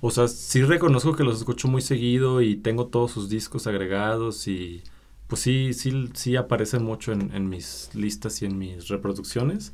[0.00, 4.48] O sea, sí reconozco que los escucho muy seguido y tengo todos sus discos agregados
[4.48, 4.82] y
[5.28, 9.72] pues sí, sí, sí aparecen mucho en, en mis listas y en mis reproducciones.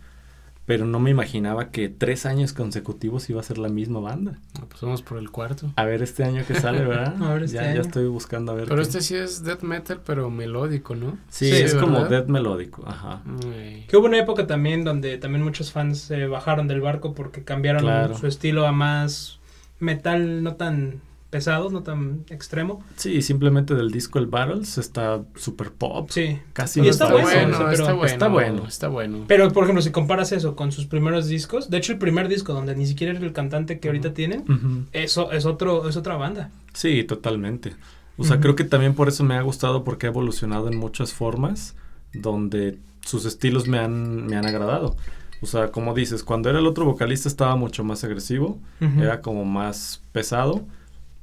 [0.68, 4.38] Pero no me imaginaba que tres años consecutivos iba a ser la misma banda.
[4.68, 5.72] Pues vamos por el cuarto.
[5.76, 7.16] A ver este año que sale, ¿verdad?
[7.22, 7.80] A ver este ya, ya año.
[7.80, 8.64] estoy buscando a ver.
[8.66, 11.18] Pero qué- este sí es death metal, pero melódico, ¿no?
[11.30, 13.22] Sí, Sí, es como death melódico, ajá.
[13.50, 13.86] Ay.
[13.88, 17.80] Que hubo una época también donde también muchos fans se bajaron del barco porque cambiaron
[17.82, 18.16] Claro.
[18.18, 19.40] su estilo a más
[19.80, 22.82] metal no tan pesado, no tan extremo.
[22.96, 26.08] Sí, simplemente del disco el Battles está super pop.
[26.10, 26.38] Sí.
[26.52, 28.66] Casi Y no está está bueno, bueno, o sea, pero- está bueno, está bueno.
[28.66, 29.24] está bueno.
[29.28, 32.52] Pero, por ejemplo, si comparas eso con sus primeros discos, de hecho el primer disco
[32.54, 36.50] donde ni siquiera era el cantante que ahorita tienen, eso es otro es otra banda.
[36.72, 37.74] Sí, totalmente.
[38.16, 41.12] O sea, creo que también por eso me ha gustado porque ha evolucionado en muchas
[41.12, 41.76] formas
[42.12, 44.96] donde sus estilos me han, me han agradado.
[45.40, 48.58] O sea, como dices, cuando era el otro vocalista estaba mucho más agresivo,
[48.98, 50.66] era como más pesado,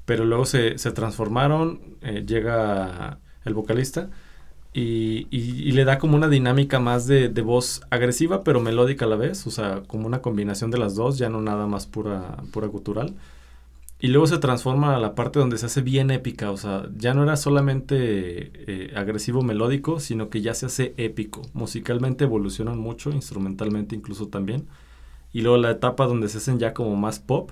[0.05, 4.09] pero luego se, se transformaron, eh, llega el vocalista
[4.73, 9.09] y, y- le da como una dinámica más de, de voz agresiva pero melódica a
[9.09, 12.37] la vez, o sea, como una combinación de las dos, ya no nada más pura,
[12.51, 13.15] pura gutural.
[13.99, 17.13] Y luego se transforma a la parte donde se hace bien épica, o sea, ya
[17.13, 18.51] no era solamente
[18.89, 21.41] eh, agresivo melódico, sino que ya se hace épico.
[21.53, 24.67] Musicalmente evolucionan mucho, instrumentalmente incluso también.
[25.33, 27.51] Y luego la etapa donde se hacen ya como más pop,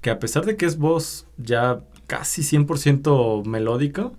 [0.00, 4.12] que a pesar de que es voz ya casi 100% melódica,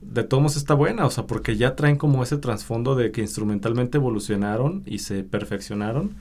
[0.00, 3.20] de todos modos está buena, o sea, porque ya traen como ese trasfondo de que
[3.20, 6.16] instrumentalmente evolucionaron y se perfeccionaron.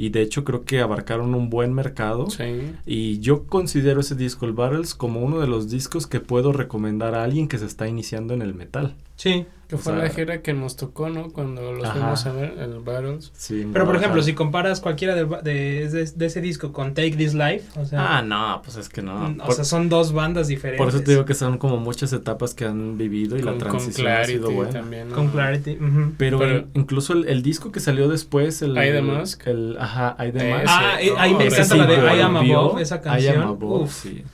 [0.00, 2.30] Y de hecho creo que abarcaron un buen mercado.
[2.30, 2.72] Sí.
[2.86, 7.16] Y yo considero ese disco, el Battles, como uno de los discos que puedo recomendar
[7.16, 8.94] a alguien que se está iniciando en el metal.
[9.18, 9.44] Sí.
[9.68, 11.30] Que fue sea- la gira que nos tocó, ¿no?
[11.30, 11.92] Cuando los Ajá.
[11.92, 13.30] fuimos a ver, el Battles.
[13.36, 17.16] Sí, Pero por ejemplo, si comparas cualquiera de, de, de- de ese disco con Take
[17.16, 19.26] This Life, o sea, Ah, no, pues es que no.
[19.26, 20.78] o Por, sea, son dos bandas diferentes.
[20.82, 23.60] por eso te digo que son como muchas etapas que han vivido y la con,
[23.60, 24.72] con transición ha Clarity sido buena.
[24.72, 25.08] también.
[25.10, 25.14] ¿no?
[25.16, 25.78] con Clarity.
[26.16, 28.70] Pero, Pero- in- incluso el, el disco que salió después, el...
[28.70, 29.46] I The Mask.
[29.48, 30.50] El, ajá, I The.
[30.50, 30.66] Mask.
[30.66, 33.42] Ah, eh, ahí me encanta la de I Am Above, esa I Am canción.
[33.42, 33.92] Above, Uf.
[33.92, 34.24] sí.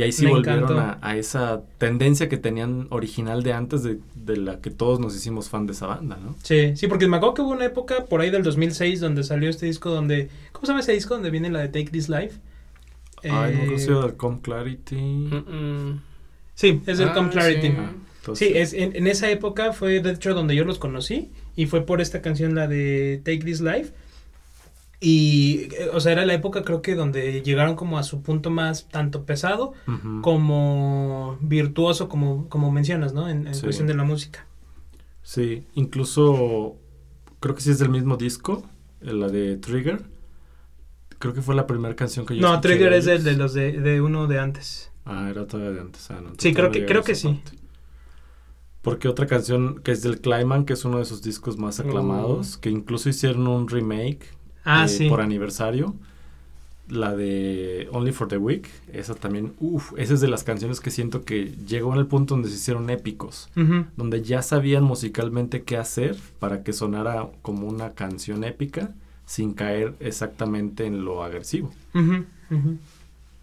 [0.00, 3.98] Y ahí sí Me volvieron a, a esa tendencia que tenían original de antes de,
[4.14, 6.34] de la que todos nos hicimos fan de esa banda, ¿no?
[6.42, 9.50] Sí, sí, porque me acuerdo que hubo una época por ahí del 2006 donde salió
[9.50, 10.28] este disco donde...
[10.52, 12.38] ¿Cómo se llama ese disco donde viene la de Take This Life?
[13.24, 15.28] Ay, no Eh, conocido el Com Clarity.
[16.54, 17.68] Sí, es el Ah, Come Clarity.
[17.68, 17.74] sí.
[17.78, 21.30] Ah, entonces- Sí, es, en, en esa época fue de hecho donde yo los conocí
[21.56, 23.92] y fue por esta canción, la de Take This Life.
[25.02, 28.50] Y, eh, o sea, era la época creo que donde llegaron como a su punto
[28.50, 29.72] más tanto pesado
[30.20, 33.28] como virtuoso, como, como mencionas, ¿no?
[33.28, 33.62] En, en Sí.
[33.62, 34.46] cuestión de la música.
[35.22, 36.76] Sí, incluso
[37.40, 38.62] creo que sí es del mismo disco,
[39.00, 40.02] eh, la de Trigger.
[41.18, 43.72] Creo que fue la primera canción que yo No, Trigger es el de los de,
[43.72, 44.90] de uno de antes.
[45.04, 46.10] Ah, era todavía de antes.
[46.10, 47.28] Ah, no, Sí, creo que- creo que sí.
[47.28, 47.58] parte.
[48.82, 52.56] Porque otra canción que es del Clyman, que es uno de sus discos más aclamados,
[52.56, 54.20] que incluso hicieron un remake
[54.64, 55.08] Ah, eh, sí.
[55.08, 55.94] por aniversario.
[56.88, 60.90] La de Only for the Week, esa también, uff, esa es de las canciones que
[60.90, 63.48] siento que llegó en el punto donde se hicieron épicos,
[63.96, 68.92] donde ya sabían musicalmente qué hacer para que sonara como una canción épica
[69.24, 71.72] sin caer exactamente en lo agresivo.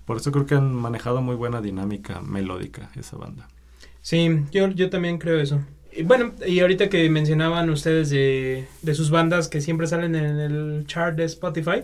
[0.04, 3.48] Por eso creo que han manejado muy buena dinámica melódica esa banda.
[4.02, 5.62] Sí, yo, yo también creo eso.
[5.98, 10.40] Y bueno, y ahorita que mencionaban ustedes de, de sus bandas que siempre salen en
[10.40, 11.82] el chart de Spotify,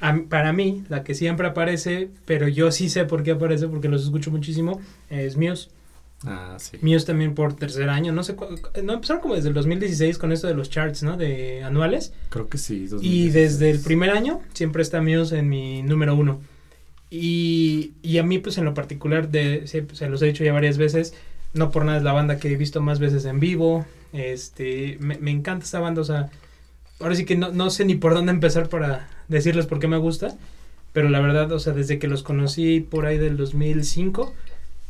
[0.00, 3.88] a- para mí, la que siempre aparece, pero yo sí sé por qué aparece, porque
[3.88, 5.68] los escucho muchísimo, es Muse.
[6.26, 6.78] Ah, sí.
[6.80, 8.34] Muse también por tercer año, no sé,
[8.82, 11.16] no empezaron como desde el 2016 con esto de los charts, ¿no?
[11.16, 12.12] De anuales.
[12.30, 12.74] Creo que sí.
[12.76, 13.32] Y 2016.
[13.34, 16.40] desde el primer año siempre está Muse en mi número uno.
[17.10, 20.52] Y, y a mí, pues en lo particular, de, se, se los he dicho ya
[20.52, 21.14] varias veces,
[21.54, 23.86] no por nada es la banda que he visto más veces en vivo.
[24.12, 26.30] Este, me, me encanta esta banda, o sea,
[27.00, 29.96] ahora sí que no, no sé ni por dónde empezar para decirles por qué me
[29.96, 30.36] gusta,
[30.92, 34.32] pero la verdad, o sea, desde que los conocí por ahí del 2005,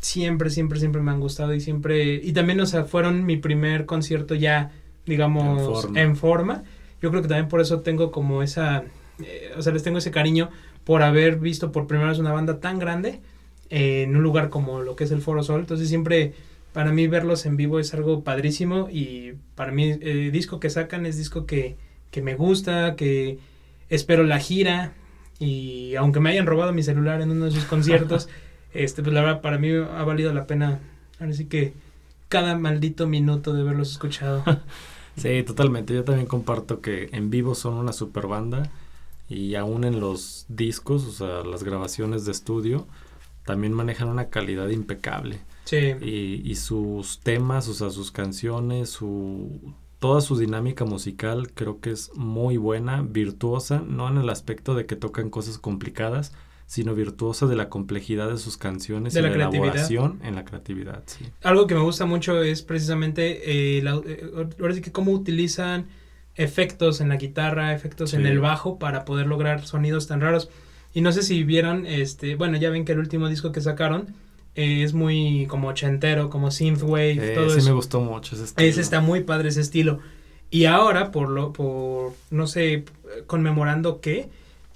[0.00, 3.87] siempre, siempre, siempre me han gustado y siempre, y también, o sea, fueron mi primer
[3.87, 4.72] concierto ya,
[5.07, 6.00] digamos, En forma.
[6.00, 6.62] en forma.
[7.00, 8.85] Yo creo que también por eso tengo como esa,
[9.22, 10.50] eh, o sea, les tengo ese cariño
[10.85, 13.20] por haber visto por primera vez una banda tan grande
[13.70, 15.61] eh, en un lugar como lo que es el Foro Sol.
[15.61, 16.35] Entonces siempre
[16.74, 21.06] para mí verlos en vivo es algo padrísimo y para mí el disco que sacan
[21.06, 21.76] es disco que,
[22.10, 23.38] que me gusta, que
[23.88, 24.92] espero la gira
[25.38, 28.28] y aunque me hayan robado mi celular en uno de sus conciertos,
[28.74, 30.80] este pues la verdad para mí ha valido la pena.
[31.20, 31.74] Ahora sí que
[32.28, 34.44] cada maldito minuto de verlos escuchado.
[35.16, 35.94] Sí, totalmente.
[35.94, 38.68] Yo también comparto que en vivo son una super banda
[39.28, 42.88] y aún en los discos, o sea, las grabaciones de estudio,
[43.46, 45.38] también manejan una calidad impecable.
[45.64, 45.94] Sí.
[46.00, 51.90] Y, y sus temas, o sea, sus canciones, su toda su dinámica musical creo que
[51.90, 56.33] es muy buena, virtuosa, no en el aspecto de que tocan cosas complicadas,
[56.66, 59.64] sino virtuosa de la complejidad de sus canciones De y la la, creatividad.
[59.68, 61.24] elaboración en la creatividad, sí.
[61.42, 65.87] Algo que me gusta mucho es precisamente, eh, la- eh, ahora sí que cómo utilizan
[66.37, 70.50] efectos en la guitarra, efectos en el bajo para poder lograr sonidos tan raros.
[70.92, 74.14] Y no sé si vieron, este, bueno, ya ven que el último disco que sacaron
[74.54, 77.68] eh, es muy como ochentero, como synthwave, Eh, todo sí eso.
[77.68, 78.68] me gustó mucho ese estilo.
[78.68, 79.98] Ese está muy padre ese estilo.
[80.50, 82.84] Y ahora, por lo, por, no sé,
[83.26, 84.28] conmemorando qué,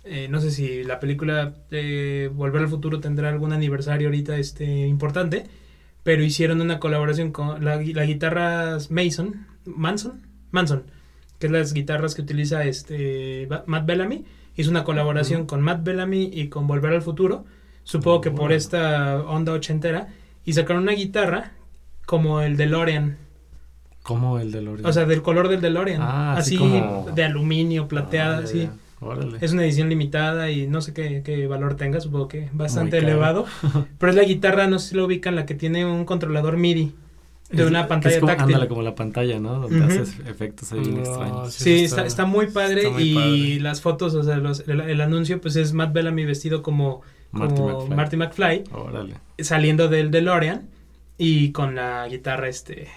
[0.04, 4.86] eh, no sé si la película eh, Volver al Futuro tendrá algún aniversario ahorita este
[4.86, 5.44] importante,
[6.02, 10.84] pero hicieron una colaboración con la, gui- la guitarra Mason, Manson, Manson,
[11.38, 14.24] que es las guitarras que utiliza este Matt Bellamy,
[14.56, 17.44] hizo una colaboración con Matt Bellamy y con Volver al Futuro,
[17.88, 20.08] supongo que por esta onda ochentera,
[20.44, 21.52] y sacaron una guitarra
[22.06, 23.16] como el DeLorean.
[24.02, 24.88] Como el de Lorena.
[24.88, 26.00] O sea, del color del DeLorean.
[26.02, 28.62] Ah, así así como- de aluminio, plateada, Ah, así.
[28.64, 28.72] ya.
[29.00, 29.38] Órale.
[29.40, 33.44] Es una edición limitada y no sé qué, qué valor tenga, supongo que bastante elevado.
[33.98, 36.94] Pero es la guitarra, no sé si lo ubican, la que tiene un controlador MIDI
[37.50, 38.54] de Es- una pantalla es como, táctil.
[38.54, 39.60] Ándale, como la pantalla, ¿no?
[39.60, 39.86] Donde Ujú.
[39.86, 41.52] haces efectos ahí No, extraños.
[41.54, 41.84] sí.
[41.84, 43.60] Está, está- está muy padre está muy y padre.
[43.60, 47.54] las fotos, o sea, los- el, el anuncio pues es Matt Bellamy vestido como, Marty
[47.56, 47.96] como McFly.
[47.96, 49.14] Marty McFly Órale.
[49.38, 50.68] saliendo del DeLorean
[51.18, 52.88] y con la guitarra este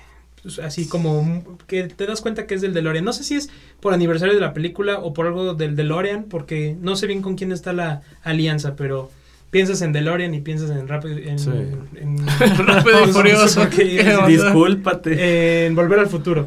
[0.42, 3.06] pues, así como que te das cuenta que es del DeLorean.
[3.06, 6.76] No sé si es por aniversario de la película o por algo del DeLorean porque
[6.80, 9.12] no sé bien con quién está la alianza, pero
[9.52, 11.50] piensas en DeLorean y piensas en rápido en, Sí.
[11.96, 12.18] en-
[12.66, 13.70] Rápido y Furioso.
[13.70, 14.18] qué ¿Qué?
[14.28, 15.66] Discúlpate.
[15.68, 16.46] en Volver al Futuro.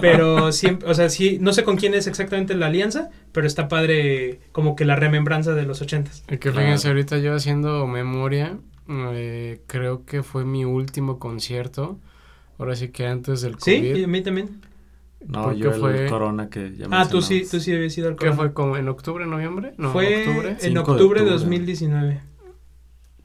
[0.00, 3.68] Pero siempre, o sea, sí, no sé con quién es exactamente la alianza, pero está
[3.68, 6.22] padre como que la remembranza de los ochentas.
[6.28, 6.58] Que Claro.
[6.60, 8.56] fíjense, ahorita yo haciendo memoria,
[8.88, 11.98] eh, creo que fue mi último concierto.
[12.58, 13.96] Ahora sí que antes del Sí, COVID.
[13.96, 14.60] y a mí también.
[15.26, 16.06] No, ¿Por yo qué el fue?
[16.08, 18.36] corona que ya Ah, tú sí, tú sí habías ido al ¿Qué Corona.
[18.36, 19.72] fue como en octubre, noviembre?
[19.78, 20.50] No, fue octubre.
[20.50, 21.30] en 5 de octubre de octubre.
[21.30, 22.20] 2019.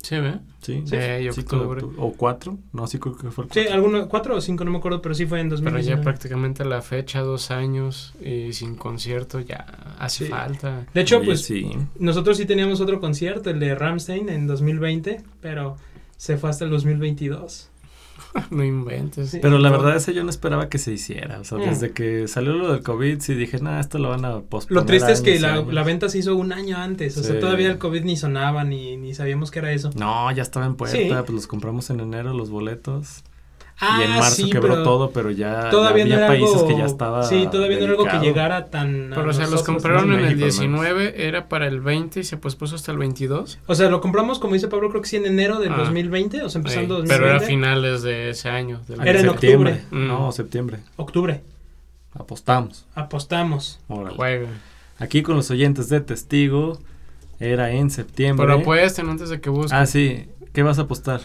[0.01, 0.39] Sí, ¿ve?
[0.61, 1.81] Sí, Sí, de octubre.
[1.97, 2.57] ¿O cuatro?
[2.71, 3.73] No, sí creo que fue el Sí, cuatro.
[3.75, 5.97] alguno, cuatro o cinco, no me acuerdo, pero sí fue en Pero 2019.
[5.97, 9.65] ya prácticamente la fecha, dos años y sin concierto, ya
[9.99, 10.31] hace Sí.
[10.31, 10.85] falta.
[10.93, 11.69] De hecho, Oye, pues sí.
[11.99, 15.75] nosotros sí teníamos otro concierto, el de Ramstein en 2020, pero
[16.17, 17.69] se fue hasta el 2022.
[18.51, 19.37] no inventes.
[19.41, 21.39] Pero la verdad ese yo no esperaba que se hiciera.
[21.39, 21.61] O sea, Mm.
[21.69, 24.81] desde que salió lo del COVID, sí dije, nah, esto lo van a posponer.
[24.81, 25.73] Lo triste es que la, años".
[25.73, 28.97] la venta se hizo un año antes, o sea, todavía el COVID ni sonaba, ni,
[28.97, 29.89] ni sabíamos que era eso.
[29.95, 31.07] No, ya estaba en puerta, Sí.
[31.09, 33.23] pues los compramos en enero los boletos.
[33.81, 36.27] Ah, y en marzo sí, quebró pero todo, pero ya, Todavía ya no había era
[36.27, 39.13] países algo, que ya estaba Sí, todavía no era algo que llegara tan...
[39.13, 40.15] a Pero o sea, los compraron ¿no?
[40.17, 40.81] en el México, al menos.
[40.81, 43.59] 19, era para el 20 y se pospuso hasta el 22.
[43.67, 45.77] O sea, lo compramos, como dice Pablo, creo que sí en enero del Ah.
[45.77, 47.15] 2020, o sea, empezando Ey, 2020.
[47.23, 48.81] pero era finales de ese año.
[48.87, 49.71] del- Era en septiembre.
[49.73, 49.97] octubre.
[50.03, 50.07] Mm.
[50.07, 50.79] No, septiembre.
[50.97, 51.41] Octubre,
[52.13, 52.85] Apostamos.
[52.95, 53.79] apostamos.
[53.87, 54.15] Órale.
[54.15, 54.47] Juega.
[54.97, 56.79] Aquí con los oyentes de testigo,
[57.39, 58.45] era en septiembre.
[58.45, 59.77] Pero apuesten antes de que busquen.
[59.77, 60.25] Ah, sí.
[60.51, 61.21] ¿Qué vas a apostar?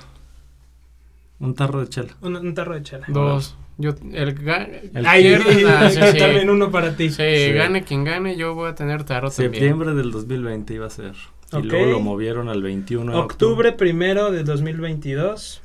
[1.45, 2.15] Un tarro de chela.
[2.23, 3.07] Un, un tarro de chela.
[3.09, 3.57] Dos.
[3.77, 6.19] Yo, el, ga- El Ay, pierdes, ah, sí, sí.
[6.19, 7.11] también uno para ti.
[7.11, 7.53] Sí, Sí.
[7.53, 9.53] gane quien gane, yo voy a tener tarot también.
[9.53, 11.15] Septiembre del 2020 iba a ser.
[11.53, 11.65] Y Ok.
[11.65, 15.61] luego lo movieron al 21 de Octubre primero de 2022.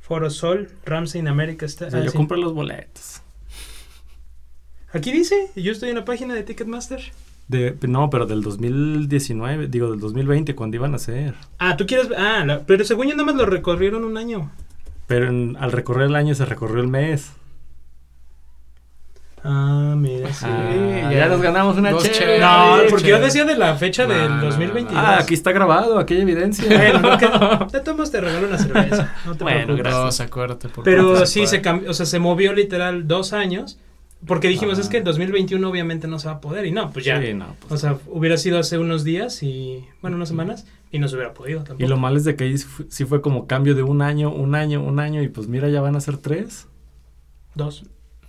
[0.00, 1.86] Foro Sol, Ramsey en América está.
[1.86, 2.16] O sea, ah, yo sí.
[2.16, 3.22] compré los boletos.
[4.92, 7.00] Aquí dice, yo estoy en la página de Ticketmaster.
[7.48, 11.34] De, no, pero del 2019, digo del 2020, cuando iban a ser.
[11.58, 12.08] Ah, tú quieres.
[12.16, 14.50] Ah, la- pero según yo nada más lo recorrieron un año.
[15.10, 17.32] Pero en- al recorrer el año se recorrió el mes.
[19.42, 20.44] Ah, mira, sí.
[20.46, 21.26] Ah, ya.
[21.28, 22.40] nos ganamos una chelas.
[22.40, 23.24] No, porque yo chévere.
[23.24, 25.02] decía de la fecha No, del no, 2022.
[25.02, 26.64] Ah, aquí está grabado, aquí hay evidencia.
[26.78, 29.12] Bueno, no, que, de todos modos te regalo una cerveza.
[29.26, 29.92] No te Bueno, preocupes.
[29.92, 30.20] gracias.
[30.20, 30.68] Acuérdate.
[30.68, 33.78] Por Pero sí, se cambió, o sea, se movió literal dos años.
[34.26, 34.82] Porque dijimos, Ajá.
[34.82, 36.66] es que en 2021 obviamente no se va a poder.
[36.66, 37.20] Y no, pues ya.
[37.20, 37.72] Sí, no, pues.
[37.72, 41.32] O sea, hubiera sido hace unos días y, bueno, unas semanas y no se hubiera
[41.34, 41.84] podido tampoco.
[41.84, 44.54] y lo malo es de que ahí sí fue como cambio de un año, un
[44.54, 46.66] año, un año, y pues mira, ya van a ser tres.
[47.54, 47.84] Dos.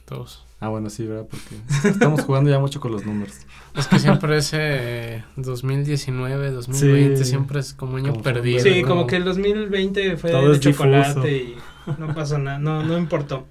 [0.08, 0.46] Dos.
[0.60, 1.26] Ah, bueno, sí, ¿verdad?
[1.30, 3.34] Porque estamos jugando ya mucho con los números.
[3.76, 7.26] Es que siempre ese 2019, 2020, Sí.
[7.26, 8.60] siempre es como año Como fue perdido.
[8.60, 8.88] Sí, ¿no?
[8.88, 11.92] como que el 2020 fue Todo de chocolate difuso.
[11.98, 13.48] y no pasó nada, no, no importó.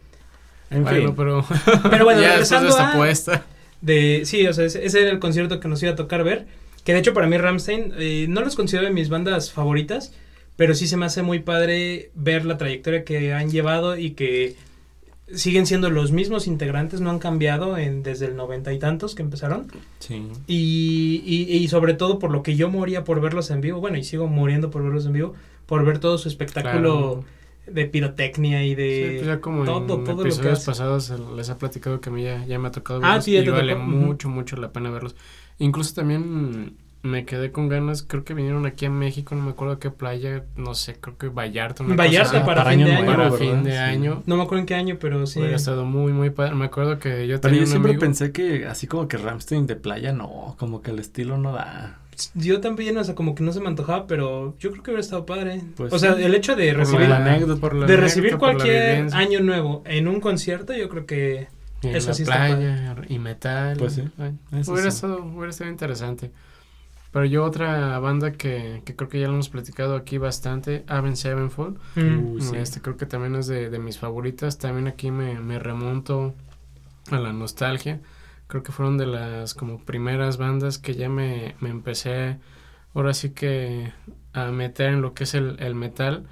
[0.70, 1.14] En Bueno, fin.
[1.16, 1.44] pero
[1.90, 3.44] Pero bueno, ya regresando de esta a- apuesta.
[3.80, 6.46] De, sí, o sea, ese, ese era el concierto que nos iba a tocar ver.
[6.84, 10.12] Que de hecho para mí Ramstein eh, no los considero de mis bandas favoritas,
[10.56, 14.56] pero sí se me hace muy padre ver la trayectoria que han llevado y que
[15.32, 19.22] siguen siendo los mismos integrantes, no han cambiado en, desde el noventa y tantos que
[19.22, 19.70] empezaron.
[20.00, 20.26] Sí.
[20.48, 23.96] Y, y, y sobre todo por lo que yo moría por verlos en vivo, bueno,
[23.96, 25.34] y sigo muriendo por verlos en vivo,
[25.66, 27.24] por ver todo su espectáculo Claro.
[27.72, 31.12] de pirotecnia y Sí, de pues ya como todo, en todo lo que episodios pasados
[31.36, 33.40] les ha platicado que a mí ya, ya me ha tocado Ah, verlos sí, ya
[33.42, 35.14] y vale tocó, mucho, mucho la pena verlos.
[35.60, 39.78] Incluso también me quedé con ganas, creo que vinieron aquí a México, no me acuerdo
[39.78, 41.82] qué playa, no sé, creo que Vallarta.
[41.82, 43.06] una Vallarta para para fin año de año.
[43.06, 43.38] Para ¿verdad?
[43.38, 43.76] fin de Sí.
[43.78, 44.22] año.
[44.26, 45.38] No me acuerdo en qué año, pero sí.
[45.38, 46.54] Hubiera estado muy, muy padre.
[46.56, 49.16] Me acuerdo que yo Pero tenía yo un siempre amigo- pensé que así como que
[49.16, 52.00] Ramstein de playa, no, como que el estilo no da.
[52.34, 55.00] Yo también, o sea, como que no se me antojaba, pero yo creo que hubiera
[55.00, 55.62] estado padre.
[55.76, 56.22] Pues o sea, sí.
[56.22, 59.14] el hecho de por recibir, la anécdota, por la de anécdota, recibir por la cualquier
[59.14, 61.48] año nuevo en un concierto, yo creo que
[61.82, 63.76] Y en Eso la sí está playa y metal.
[63.78, 64.02] Pues sí,
[64.66, 64.96] hubiera, sí.
[64.96, 66.30] estado, hubiera estado interesante.
[67.12, 71.16] Pero yo otra banda que, que creo que ya lo hemos platicado aquí bastante, Avenged
[71.16, 71.78] Sevenfold.
[71.96, 72.56] mm, sí.
[72.56, 74.58] Este creo que también es de, de mis favoritas.
[74.58, 76.34] También aquí me, me remonto
[77.10, 78.00] a la nostalgia.
[78.46, 82.38] Creo que fueron de las como primeras bandas que ya me, me empecé
[82.94, 83.92] ahora sí que
[84.32, 86.26] a meter en lo que es el, el metal.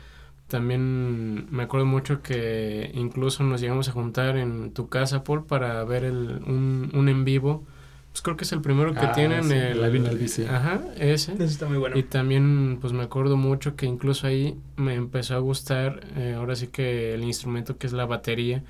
[0.49, 5.84] También me acuerdo mucho que incluso nos llegamos a juntar en tu casa, Paul, para
[5.84, 7.64] ver el, un, un en vivo.
[8.11, 9.44] Pues creo que es el primero que Ah, tienen.
[9.44, 10.44] sí, el, Live in Elvis, sí.
[10.44, 11.32] Ajá, ese.
[11.34, 11.99] eso está muy bueno.
[11.99, 16.57] Y también, pues me acuerdo mucho que incluso ahí me empezó a gustar, eh, ahora
[16.57, 18.64] sí que el instrumento que es la batería,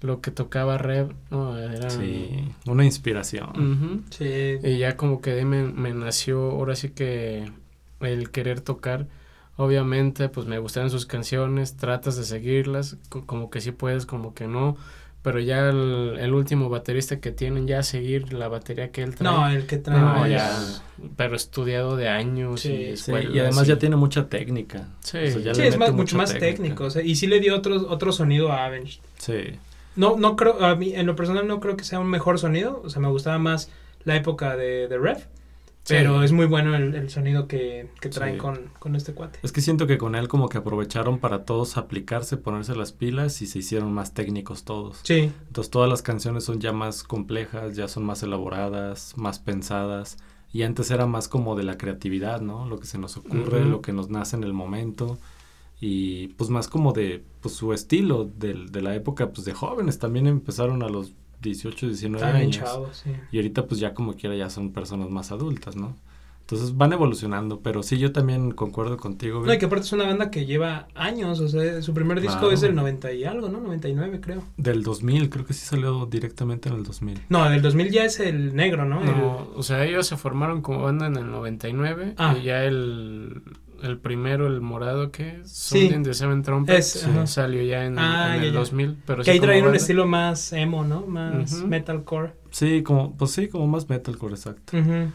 [0.00, 1.56] lo que tocaba Rev, ¿no?
[1.56, 1.90] Era...
[1.90, 2.28] Sí,
[2.66, 3.50] una inspiración.
[3.50, 4.02] Ujú.
[4.10, 4.56] Sí.
[4.64, 7.44] Y ya como que me, me nació, ahora sí que
[8.00, 9.06] el querer tocar.
[9.60, 14.32] Obviamente, pues me gustan sus canciones, tratas de seguirlas, co- como que sí puedes, como
[14.32, 14.76] que no.
[15.22, 19.30] Pero ya el, el último baterista que tienen, ya seguir la batería que él trae.
[19.30, 20.00] No, el que trae.
[20.00, 20.82] No, es- ya,
[21.16, 24.88] pero estudiado de años Sí, y sí, y además ya tiene mucha técnica.
[25.00, 25.18] Sí.
[25.18, 26.56] O sea, ya Sí, le es más, mucho más técnica.
[26.56, 26.84] técnico.
[26.84, 29.00] o sea, y sí le dio otro, otro sonido a Avenged.
[29.18, 29.58] Sí.
[29.94, 32.80] No, no creo, a mí, en lo personal no creo que sea un mejor sonido.
[32.82, 33.68] O sea, me gustaba más
[34.04, 35.18] la época de, de Rev.
[35.88, 38.38] Pero es muy bueno el, el sonido que, que traen Sí.
[38.40, 39.40] con, con este cuate.
[39.42, 43.42] Es que siento que con él como que aprovecharon para todos aplicarse, ponerse las pilas
[43.42, 45.00] y se hicieron más técnicos todos.
[45.02, 50.18] Sí, Entonces todas las canciones son ya más complejas, ya son más elaboradas, más pensadas.
[50.52, 52.66] Y antes era más como de la creatividad, ¿no?
[52.68, 55.18] Lo que se nos ocurre, lo que nos nace en el momento.
[55.80, 59.98] Y pues más como de pues, su estilo del- de, la época pues de jóvenes.
[59.98, 61.12] También empezaron a los
[61.42, 62.56] 18, 19 también años.
[62.58, 63.10] chavos, sí.
[63.32, 65.96] Y ahorita pues ya como quiera ya son personas más adultas, ¿no?
[66.40, 69.46] Entonces van evolucionando, pero sí yo también concuerdo contigo.
[69.46, 72.38] No, y que aparte es una banda que lleva años, o sea, su primer disco
[72.40, 72.52] Claro.
[72.52, 73.60] es del 90 y algo, ¿no?
[73.60, 74.42] 99 creo.
[74.56, 77.20] Del 2000, creo que sí salió directamente en el 2000.
[77.28, 78.98] No, del 2000 ya es el negro, ¿no?
[79.04, 82.34] No, o sea, ellos se formaron como banda en el 99 Ah.
[82.36, 83.42] y ya el,
[83.82, 85.80] el primero, el morado que Sí.
[85.88, 87.26] Something de Seven Trumpets Es, ajá.
[87.26, 88.58] salió ya en, Ah, en ya, el ya.
[88.58, 91.06] dos-mil, pero que sí ahí traen un estilo más emo, ¿no?
[91.06, 91.66] Más Ujú.
[91.68, 92.32] metalcore.
[92.50, 94.76] Sí, como, pues sí, como más metalcore, exacto.
[94.76, 95.10] Ujú.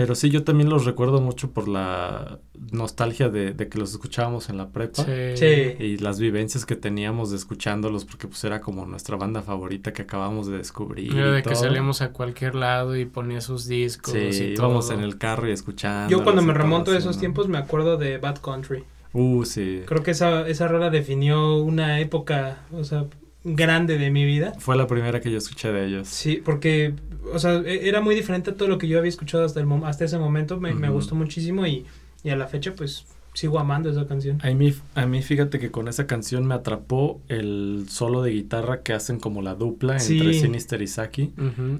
[0.00, 2.38] Pero sí, yo también los recuerdo mucho por la
[2.72, 5.04] nostalgia de, de que los escuchábamos en la prepa.
[5.04, 5.36] Sí.
[5.36, 5.74] Sí.
[5.78, 10.02] Y las vivencias que teníamos de escuchándolos, porque pues era como nuestra banda favorita que
[10.02, 11.16] acabamos de descubrir.
[11.16, 14.18] Era y de que salíamos a cualquier lado y ponía sus discos Sí,
[14.52, 14.66] y todo.
[14.66, 16.10] íbamos en el carro y escuchando.
[16.10, 18.84] Yo cuando me remonto a esos tiempos me acuerdo de Bad Country.
[19.12, 19.82] Uh, sí.
[19.86, 23.06] Creo que esa, esa rola definió una época, o sea,
[23.44, 24.52] grande de mi vida.
[24.58, 26.08] Fue la primera que yo escuché de ellos.
[26.08, 26.94] Sí, porque,
[27.32, 29.66] o sea, e- era muy diferente a todo lo que yo había escuchado hasta, el
[29.66, 30.60] mom- hasta ese momento.
[30.60, 31.86] Me, me gustó muchísimo y,
[32.22, 34.38] y a la fecha, pues, sigo amando esa canción.
[34.42, 38.82] A mí, a mí fíjate que con esa canción me atrapó el solo de guitarra
[38.82, 40.40] que hacen como la dupla entre Sí.
[40.40, 41.32] Sinister y Saki.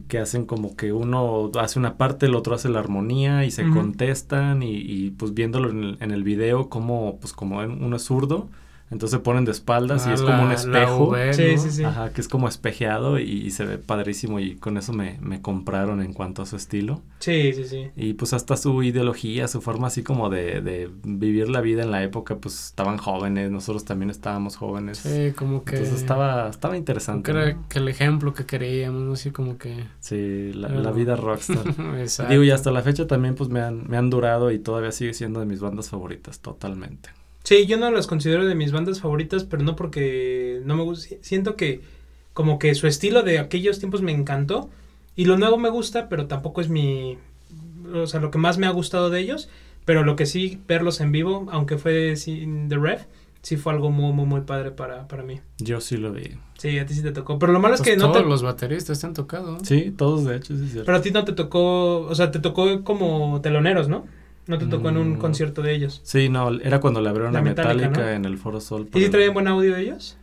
[0.09, 3.69] Que hacen como que uno hace una parte, el otro hace la armonía y se
[3.69, 7.97] contestan y, y, pues viéndolo en el, en el video como pues como en- uno
[7.97, 8.49] es zurdo,
[8.91, 11.09] entonces se ponen de espaldas y Ah, es como un la- la espejo.
[11.09, 11.63] V, Sí, ¿no?
[11.63, 11.85] sí, sí.
[11.85, 15.41] Ajá, que es como espejeado y, y se ve padrísimo y con eso me, me
[15.41, 17.03] compraron en cuanto a su estilo.
[17.21, 17.91] Sí, sí, sí.
[17.97, 21.91] Y pues hasta su ideología, su forma así como de, de vivir la vida en
[21.91, 24.99] la época, pues estaban jóvenes, nosotros también estábamos jóvenes.
[24.99, 25.77] Sí, como que...
[25.77, 27.33] Entonces estaba, estaba interesante.
[27.33, 27.69] ¿no?
[27.69, 29.13] que el ejemplo que queríamos, ¿no?
[29.13, 29.85] Así como que...
[30.01, 31.65] Sí, la, Pero- la vida rockstar.
[31.99, 32.31] Exacto.
[32.33, 35.15] Digo, y hasta la fecha también pues me han, me han durado y todavía sigue
[35.15, 37.11] siendo de mis bandas favoritas, totalmente.
[37.51, 41.17] Sí, yo no las considero de mis bandas favoritas, pero no porque no me gusta.
[41.21, 41.81] Siento que
[42.33, 44.71] como que su estilo de aquellos tiempos me encantó
[45.17, 47.19] y lo nuevo me gusta, pero tampoco es mi,
[47.93, 49.49] o sea, lo que más me ha gustado de ellos.
[49.85, 53.01] Pero lo que sí, verlos en vivo, aunque fue sin The Rev,
[53.43, 55.41] sí fue algo muy, muy, muy padre para, para mí.
[55.59, 56.31] Yo sí lo vi.
[56.57, 57.41] Sí, a ti sí te tocó.
[57.41, 58.29] Pero lo malo es Pues que no todos te...
[58.29, 59.59] los bateristas te han tocado.
[59.65, 60.87] Sí, todos de hecho, sí es cierto.
[60.87, 64.07] Pero a ti no te tocó, o sea, te tocó como teloneros, ¿no?
[64.51, 65.19] No te tocó en un Mm.
[65.19, 66.01] concierto de ellos.
[66.03, 68.09] Sí, no, era cuando le abrieron La a Metallica, Metallica, ¿no?
[68.17, 68.89] en el Foro Sol.
[68.93, 70.19] ¿Y si el- traían buen audio ellos?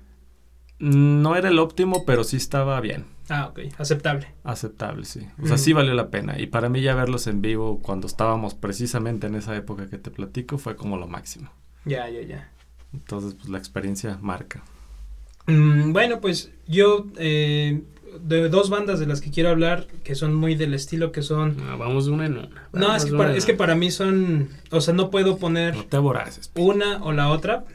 [0.80, 3.06] No era el óptimo, pero sí estaba bien.
[3.30, 4.28] Ah, ok, aceptable.
[4.44, 5.22] Aceptable, sí.
[5.42, 5.60] O sea, Mm.
[5.60, 6.40] sí valió la pena.
[6.40, 10.12] Y para mí ya verlos en vivo cuando estábamos precisamente en esa época que te
[10.12, 11.50] platico fue como lo máximo.
[11.86, 12.52] Ya, ya, ya.
[12.94, 14.62] Entonces, pues la experiencia marca.
[15.48, 17.82] Mm, bueno, pues yo eh,
[18.24, 21.58] de dos bandas de las que quiero hablar que son muy del estilo que son...
[21.58, 22.48] No, vamos de una en una.
[22.74, 24.50] No, Vamos es que, para, es que para mí son...
[24.72, 26.52] O sea, no puedo poner No te aboraces.
[26.56, 27.66] una o la otra.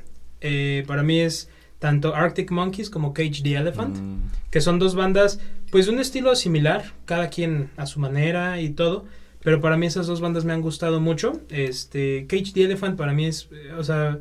[0.40, 4.94] Eh, para mí es tanto Arctic Monkeys como Cage the Elephant, Mm, que son dos
[4.94, 5.40] bandas
[5.70, 9.04] pues de un estilo similar, cada quien a su manera y todo.
[9.42, 11.40] Pero para mí esas dos bandas me han gustado mucho.
[11.48, 14.18] Este, Cage the Elephant para mí es, eh, o sea,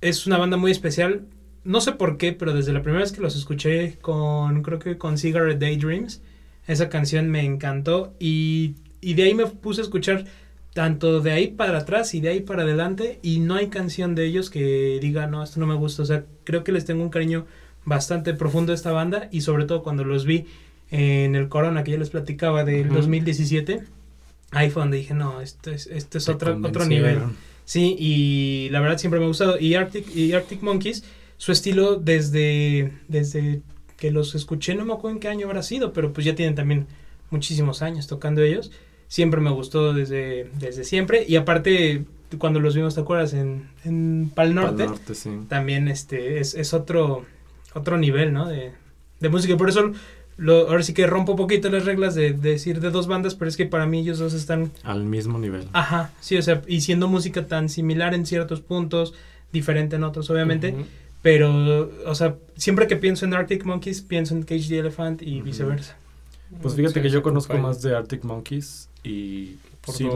[0.00, 1.22] es una banda muy especial.
[1.64, 4.98] No sé por qué, pero desde la primera vez que los escuché con, creo que
[4.98, 6.20] con Cigarette Daydreams,
[6.66, 10.24] esa canción me encantó y, y de ahí me puse a escuchar
[10.74, 14.24] tanto de ahí para atrás y de ahí para adelante y no hay canción de
[14.24, 16.02] ellos que diga, no, esto no me gusta.
[16.02, 17.46] O sea, creo que les tengo un cariño
[17.84, 20.46] bastante profundo a esta banda y sobre todo cuando los vi
[20.90, 22.96] en el Corona que yo les platicaba del Ujú.
[22.96, 23.82] 2017,
[24.50, 27.18] ahí fue donde dije, no, esto es, esto es te otro, otro nivel.
[27.64, 29.58] Sí, y la verdad siempre me ha gustado.
[29.58, 31.04] Y Arctic, y Arctic Monkeys,
[31.42, 33.62] su estilo desde, desde
[33.96, 36.54] que los escuché, no me acuerdo en qué año habrá sido, pero pues ya tienen
[36.54, 36.86] también
[37.30, 38.70] muchísimos años tocando ellos.
[39.08, 41.24] Siempre me gustó desde, desde siempre.
[41.26, 42.04] Y aparte,
[42.38, 43.34] cuando los vimos, ¿te acuerdas?
[43.34, 45.30] En, en Pal Pal Norte, norte, sí.
[45.48, 47.24] también este es, es otro,
[47.74, 48.46] otro nivel, ¿no?
[48.46, 48.70] De,
[49.18, 49.56] de música.
[49.56, 49.90] Por eso,
[50.36, 53.34] lo, ahora sí que rompo un poquito las reglas de, de decir de dos bandas,
[53.34, 55.66] pero es que para mí ellos dos están Al mismo nivel.
[55.72, 59.12] Ajá, sí, o sea, y siendo música tan similar en ciertos puntos,
[59.52, 60.76] diferente en otros, obviamente.
[61.22, 65.40] Pero, o sea, siempre que pienso en Arctic Monkeys, pienso en Cage the Elephant y
[65.40, 65.96] viceversa.
[66.60, 70.08] Pues fíjate Sí, que yo conozco más de Arctic Monkeys y Por sí,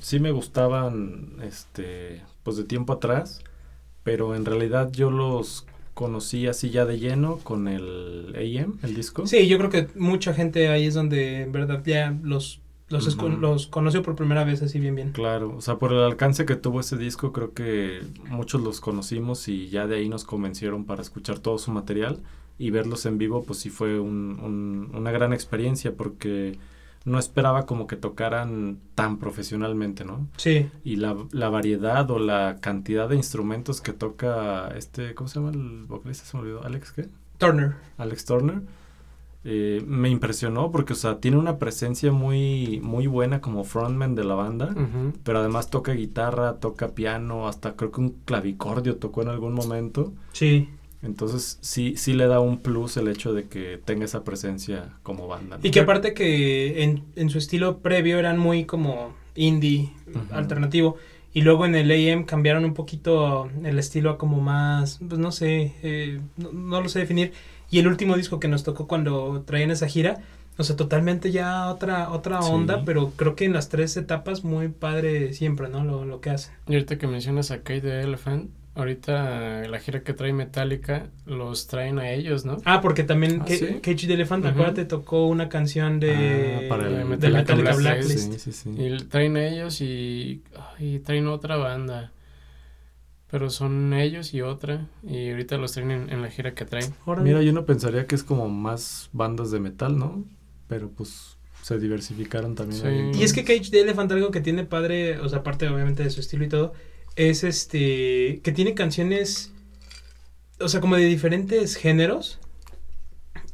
[0.00, 3.42] sí me gustaban, este, pues de tiempo atrás,
[4.02, 9.26] pero en realidad yo los conocí así ya de lleno con el AM, el disco.
[9.26, 13.28] Sí, yo creo que mucha gente ahí es donde, en verdad, ya los, los, Ujú.
[13.28, 15.12] los conoció por primera vez así bien, bien.
[15.12, 19.48] Claro, o sea, por el alcance que tuvo ese disco, creo que muchos los conocimos
[19.48, 22.20] y ya de ahí nos convencieron para escuchar todo su material
[22.58, 26.58] y verlos en vivo, pues sí fue un- un- una gran experiencia porque
[27.06, 30.28] no esperaba como que tocaran tan profesionalmente, ¿no?
[30.36, 35.36] Sí, Y la, la variedad o la cantidad de instrumentos que toca este, ¿cómo se
[35.40, 36.26] llama el vocalista?
[36.26, 37.08] Se me olvidó, ¿Alex qué?
[37.38, 37.72] Turner.
[37.96, 38.60] Alex Turner.
[39.42, 44.24] Eh, me impresionó porque, o sea, tiene una presencia muy, muy buena como frontman de
[44.24, 44.74] la banda.
[45.24, 50.12] Pero además toca guitarra, toca piano, hasta creo que un clavicordio tocó en algún momento.
[50.32, 50.68] Sí.
[51.02, 55.26] Entonces sí, sí le da un plus el hecho de que tenga esa presencia como
[55.26, 55.56] banda.
[55.56, 55.66] ¿no?
[55.66, 59.90] Y que aparte que en, en su estilo previo eran muy como indie,
[60.32, 60.96] alternativo.
[61.32, 65.30] Y luego en el AM cambiaron un poquito el estilo a como más, pues no
[65.30, 67.32] sé, eh, no, no lo sé definir.
[67.70, 70.18] Y el último disco que nos tocó cuando traían esa gira,
[70.58, 72.50] o sea, totalmente ya otra otra Sí.
[72.52, 75.84] onda, pero creo que en las tres etapas muy padre siempre, ¿no?
[75.84, 76.52] Lo, lo que hacen.
[76.68, 81.66] Y ahorita que mencionas a Kate the Elephant, ahorita la gira que trae Metallica los
[81.66, 82.58] traen a ellos, ¿no?
[82.64, 83.66] Ah, porque también Ah, Ca- ¿sí?
[83.82, 84.52] Cage the Elephant, Ujú.
[84.52, 88.14] acuérdate, tocó una canción de, Ah, para el de Metallica Metallica Blacklist.
[88.28, 88.44] Blacklist.
[88.44, 88.82] Sí, sí, sí.
[88.82, 90.42] Y traen a ellos y,
[90.78, 92.12] y traen otra banda.
[93.30, 94.88] Pero son ellos y otra.
[95.06, 96.92] Y ahorita los traen en, en la gira que traen.
[97.06, 97.28] Órale.
[97.28, 100.24] Mira, yo no pensaría que es como más bandas de metal, ¿no?
[100.66, 102.80] Pero pues se diversificaron también.
[102.80, 102.86] Sí.
[102.86, 103.10] ahí.
[103.14, 106.10] Y es que Cage the Elephant algo que tiene padre, o sea, aparte obviamente de
[106.10, 106.72] su estilo y todo,
[107.16, 109.52] es este que tiene canciones,
[110.58, 112.40] o sea, como de diferentes géneros,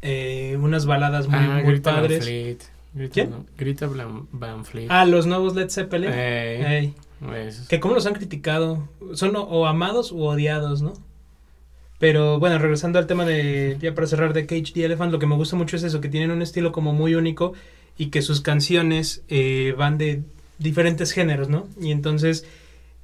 [0.03, 2.25] eh, unas baladas muy, ah, muy Grita Van padres.
[2.25, 2.59] Fleet.
[2.95, 3.47] Grita, ¿Quién?
[3.59, 3.91] Grita
[4.33, 4.87] Van, Fleet.
[4.89, 6.11] Ah, los nuevos Led Zeppelin.
[6.11, 6.95] Ey, Ey,
[7.69, 10.93] que cómo los han criticado, son o, o amados u odiados, ¿no?
[11.99, 15.27] Pero bueno, regresando al tema de, ya para cerrar, de Cage the Elephant, lo que
[15.27, 17.55] me gusta mucho es eso, que tienen un estilo como muy único
[17.97, 20.23] y que sus canciones eh, van de
[20.59, 21.69] diferentes géneros, ¿no?
[21.81, 22.45] Y entonces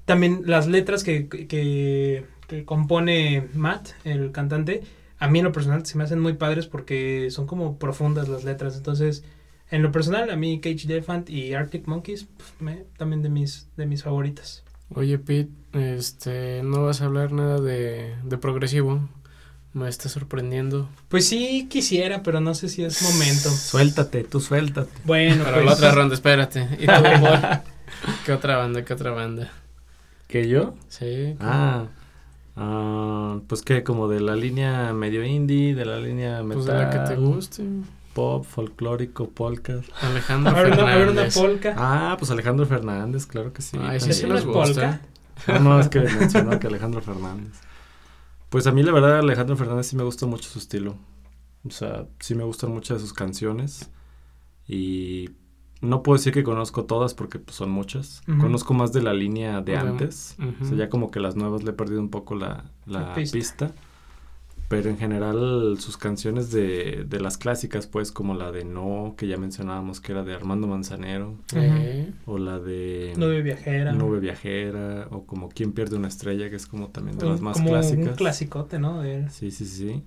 [0.05, 4.83] también las letras que, que, que compone Matt, el cantante,
[5.19, 8.45] a mí en lo personal se me hacen muy padres porque son como profundas las
[8.45, 8.77] letras.
[8.77, 9.25] Entonces,
[9.73, 13.29] en lo personal, a mí Cage the Elephant y Arctic Monkeys, pf, me- también de
[13.29, 14.63] mis, de mis favoritas.
[14.95, 19.01] Oye, Pete, este, no vas a hablar nada de, de progresivo.
[19.75, 20.87] Me está sorprendiendo.
[21.09, 23.49] Pues sí quisiera, pero no sé si es momento.
[23.51, 24.91] Suéltate, tú suéltate.
[25.05, 26.69] Bueno, Para pues, la otra ronda, espérate.
[26.79, 26.93] ¿Y tú?
[28.27, 28.85] ¿Qué otra banda?
[28.85, 29.51] ¿Qué otra banda?
[30.29, 30.75] ¿Que yo?
[30.89, 31.37] Sí.
[31.41, 31.87] Ah,
[32.57, 36.75] ah, pues que como de la línea medio indie, de la línea metal, pues de
[36.75, 37.63] la que te guste.
[38.15, 39.81] Pop, folclórico, polka.
[40.01, 41.35] Alejandro ver, una, a ver una Fernández.
[41.39, 41.75] polka.
[41.77, 43.79] Ah, pues Alejandro Fernández, claro que sí.
[43.99, 45.01] Sí, sí ¿Eso no nos es gusta.
[45.47, 45.59] polka?
[45.59, 47.53] No, no, es que mencionó que Alejandro Fernández.
[48.49, 50.95] Pues a mí la verdad Alejandro Fernández sí me gusta mucho su estilo.
[51.67, 53.91] O sea, sí me gustan muchas de sus canciones.
[54.69, 55.31] Y
[55.81, 58.23] no puedo decir que conozco todas porque pues, son muchas.
[58.41, 60.37] Conozco más de la línea de antes.
[60.61, 63.15] O sea, ya como que las nuevas le he perdido un poco la, la La
[63.15, 63.37] pista.
[63.39, 63.71] pista.
[64.73, 69.27] Pero en general sus canciones de, de las clásicas, pues como la de No, que
[69.27, 71.37] ya mencionábamos que era de Armando Manzanero,
[72.25, 73.93] o la de Nube viajera.
[73.93, 77.41] Nube Viajera, o como Quién pierde una estrella, que es como también de Un- las
[77.43, 78.07] más como clásicas.
[78.07, 79.03] un clasicote, ¿no?
[79.03, 80.03] De- Sí, sí, sí.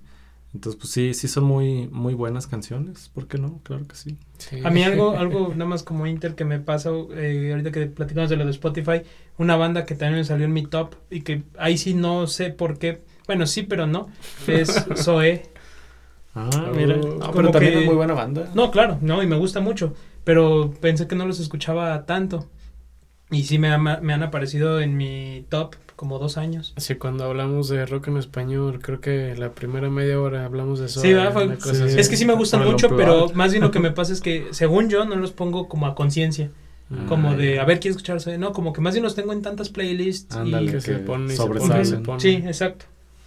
[0.52, 3.10] Entonces, pues sí, sí son muy, muy buenas canciones.
[3.14, 3.60] ¿Por qué no?
[3.62, 4.16] Claro que sí.
[4.38, 4.56] sí.
[4.64, 8.30] A mí algo, algo nada más como Inter que me pasa, eh, ahorita que platicamos
[8.30, 9.02] de lo de Spotify,
[9.38, 12.50] una banda que también me salió en mi top y que ahí sí no sé
[12.50, 14.08] por qué, bueno sí pero no,
[14.46, 15.42] es Zoe.
[16.34, 16.96] Ah, mira.
[16.96, 18.50] No, pero también que- es muy buena banda.
[18.54, 22.46] No, claro, no, y me gusta mucho, pero pensé que no los escuchaba tanto.
[23.30, 26.74] Y sí me, ha- me han aparecido en mi top como dos años.
[26.76, 30.86] Sí, cuando hablamos de rock en español, creo que la primera media hora hablamos de
[30.86, 31.00] eso.
[31.00, 31.32] Sí, ¿verdad?
[31.32, 31.98] Fue- sí.
[31.98, 34.48] Es que sí me gustan mucho, pero más bien lo que me pasa es que,
[34.52, 36.50] según yo, no los pongo como a conciencia.
[36.92, 38.38] Ah, Como de, a ver, quiero escuchar Zoe.
[38.38, 40.36] No, como que más bien los tengo en tantas playlists.
[40.44, 41.72] y- que que, se pone y se sobresalen.
[41.72, 42.20] pone y se pone.
[42.20, 42.84] Sí, exacto.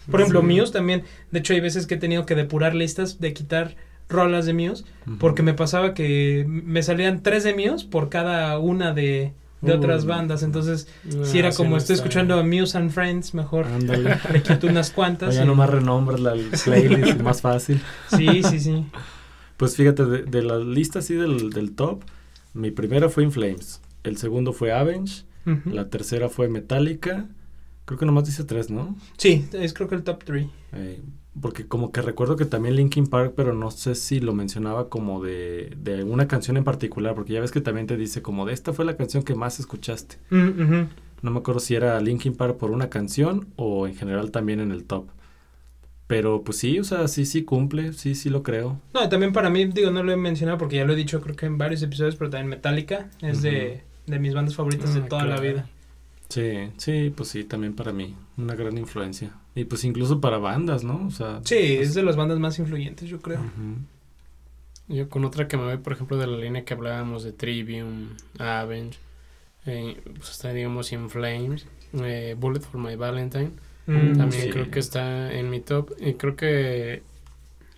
[0.09, 0.47] Por ejemplo, Sí.
[0.47, 1.03] Muse también.
[1.31, 3.75] De hecho, hay veces que he tenido que depurar listas de quitar
[4.09, 4.83] rolas de Muse.
[5.19, 10.05] Porque me pasaba que me salían tres de Muse por cada una de, de otras
[10.05, 10.41] bandas.
[10.43, 14.17] Entonces, Ah, si era como no estoy escuchando a Muse and Friends, mejor Ándale.
[14.33, 15.35] le quito unas cuantas.
[15.35, 16.33] ya y- nomás renombras la
[16.65, 17.81] playlist más fácil.
[18.15, 18.85] Sí, sí, sí.
[19.57, 22.01] Pues fíjate, de, de la lista así del, del top,
[22.53, 25.23] mi primera fue In Flames, el segundo fue Avenge,
[25.65, 27.25] la tercera fue Metallica,
[27.89, 28.95] creo que nomás dice tres, ¿no?
[29.17, 30.45] Sí, es creo que el top 3.
[30.73, 31.01] Eh,
[31.41, 35.23] porque como que recuerdo que también Linkin Park, pero no sé si lo mencionaba como
[35.23, 38.53] de, de una canción en particular, porque ya ves que también te dice como de
[38.53, 40.17] esta fue la canción que más escuchaste.
[40.29, 44.71] No me acuerdo si era Linkin Park por una canción o en general también en
[44.71, 45.07] el top.
[46.05, 48.79] Pero pues sí, o sea, sí, sí cumple, sí, sí lo creo.
[48.93, 51.35] No, también para mí, digo, no lo he mencionado porque ya lo he dicho creo
[51.35, 55.07] que en varios episodios, pero también Metallica es de, de mis bandas favoritas de Ah,
[55.07, 55.67] toda la vida.
[56.29, 59.31] Sí, sí, pues sí, también para mí, una gran influencia.
[59.55, 61.05] Y pues incluso para bandas, ¿no?
[61.07, 63.41] O sea, Sí, es de las bandas más influyentes, yo creo.
[64.87, 68.09] Yo con otra que me voy, por ejemplo, de la línea que hablábamos de Trivium,
[68.39, 68.97] Avenge,
[69.65, 73.51] eh, pues está, digamos, In Flames, eh, Bullet for My Valentine.
[73.87, 74.49] Mm, También sí.
[74.49, 75.91] creo que está en mi top.
[75.99, 77.03] Y creo que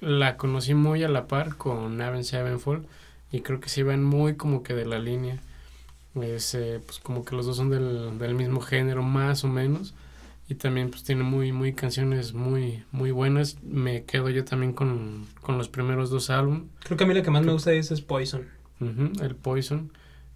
[0.02, 2.86] la conocí muy a la par con Avenged Sevenfold.
[3.32, 5.40] Y creo que sí van muy como que de la línea.
[6.16, 9.94] Es, eh, pues como que los dos son del, del mismo género, más o menos.
[10.50, 13.58] Y también pues tiene muy, muy canciones muy, muy buenas.
[13.64, 16.64] Me quedo yo también con, con los primeros dos álbumes.
[16.84, 18.46] Creo que a mí la que más me gusta de es Poison.
[18.82, 19.92] El Poison.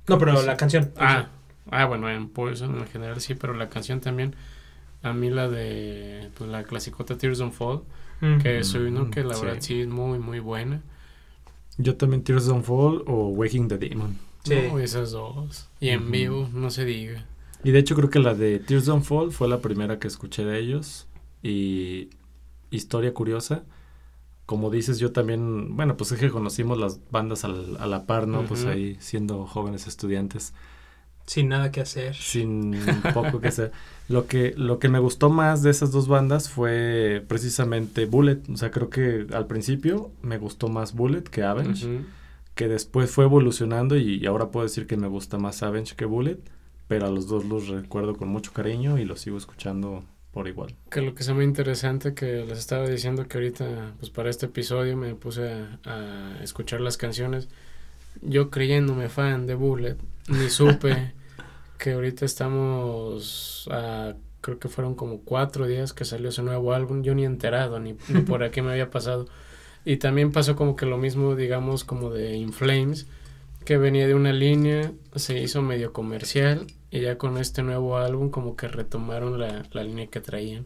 [0.07, 0.91] No, pero Pues- la canción.
[0.97, 1.27] Ah,
[1.71, 4.35] ah, bueno, en Poison en general sí, pero la canción también.
[5.03, 7.81] A mí la de pues, la clasicota Tears Don't Fall,
[8.21, 8.37] Mm.
[8.39, 9.45] que soy uno que la Sí.
[9.45, 10.81] verdad sí es muy, muy buena.
[11.77, 14.17] Yo también Tears Don't Fall o Waking the Demon.
[14.45, 14.55] Sí.
[14.71, 15.67] No, esas dos.
[15.79, 17.25] Y en vivo, no se diga.
[17.63, 20.45] Y de hecho creo que la de Tears Don't Fall fue la primera que escuché
[20.45, 21.07] de ellos.
[21.43, 22.09] Y
[22.71, 23.63] historia curiosa.
[24.45, 28.27] Como dices, yo también, bueno, pues es que conocimos las bandas al- a la par,
[28.27, 28.45] ¿no?
[28.45, 30.53] Pues ahí siendo jóvenes estudiantes.
[31.25, 32.15] Sin nada que hacer.
[32.15, 32.75] sin
[33.15, 33.71] poco que sea.
[34.07, 38.41] Lo que, lo que me gustó más de esas dos bandas fue precisamente Bullet.
[38.53, 42.05] O sea, creo que al principio me gustó más Bullet que Avenge, Ujú.
[42.55, 46.39] Que después fue evolucionando y ahora puedo decir que me gusta más Avenge que Bullet,
[46.87, 50.75] pero a los dos los recuerdo con mucho cariño y los sigo escuchando por igual.
[50.89, 54.47] Que lo que se me interesante que les estaba diciendo que ahorita, pues para este
[54.47, 57.49] episodio me puse a, a escuchar las canciones.
[58.21, 59.97] Yo creyéndome fan de Bullet,
[60.27, 61.13] ni supe
[61.77, 67.01] que ahorita estamos a, creo que fueron como cuatro días que salió ese nuevo álbum.
[67.01, 69.27] Yo ni enterado, ni, ni por aquí me había pasado.
[69.85, 73.07] Y también pasó como que lo mismo, digamos, como de In Flames,
[73.63, 78.29] que venía de una línea, se hizo medio comercial y ya con este nuevo álbum
[78.29, 80.65] como que retomaron la, la línea que traían.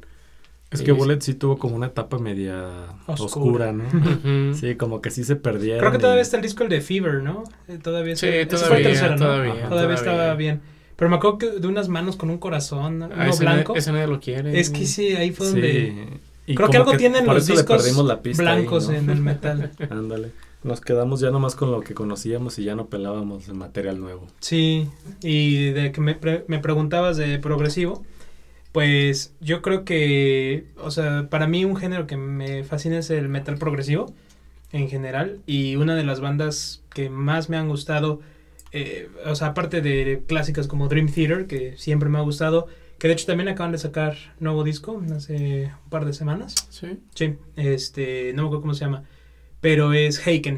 [0.71, 0.97] Es Sí, que sí.
[0.97, 2.67] Bullet sí tuvo como una etapa media
[3.07, 3.71] Oscura.
[3.71, 4.53] oscura, ¿no?
[4.55, 5.79] Sí, como que sí se perdieron.
[5.79, 7.43] Creo que todavía y- está el disco el de Fever, ¿no?
[7.67, 9.17] Eh, Todavía Sí, fue el todavía, tercero, ¿no?
[9.17, 9.69] todavía, Ajá.
[9.69, 10.61] Todavía estaba bien.
[10.95, 13.73] Pero me acuerdo que de unas manos con un corazón, uno Ah, ese, blanco.
[13.73, 14.59] na- ese nadie lo quiere.
[14.59, 15.71] Es que sí, ahí fue donde...
[16.13, 16.19] Sí.
[16.51, 18.89] Y Creo que algo tienen por los eso le discos perdimos la pista ahí, blancos
[18.89, 18.95] ¿no?
[18.95, 19.71] en el metal.
[19.89, 20.31] Ándale.
[20.63, 24.27] Nos quedamos ya nomás con lo que conocíamos y ya no pelábamos el material nuevo.
[24.39, 24.89] Sí,
[25.21, 28.03] y de que me, pre- me preguntabas de progresivo,
[28.71, 33.29] pues yo creo que, o sea, para mí un género que me fascina es el
[33.29, 34.13] metal progresivo
[34.71, 38.19] en general y una de las bandas que más me han gustado,
[38.71, 42.67] eh, o sea, aparte de clásicas como Dream Theater, que siempre me ha gustado,
[42.99, 46.67] que de hecho también acaban de sacar nuevo disco hace un par de semanas.
[46.69, 46.99] Sí.
[47.15, 49.03] Sí, este, no me acuerdo cómo se llama,
[49.61, 50.55] pero es Haken.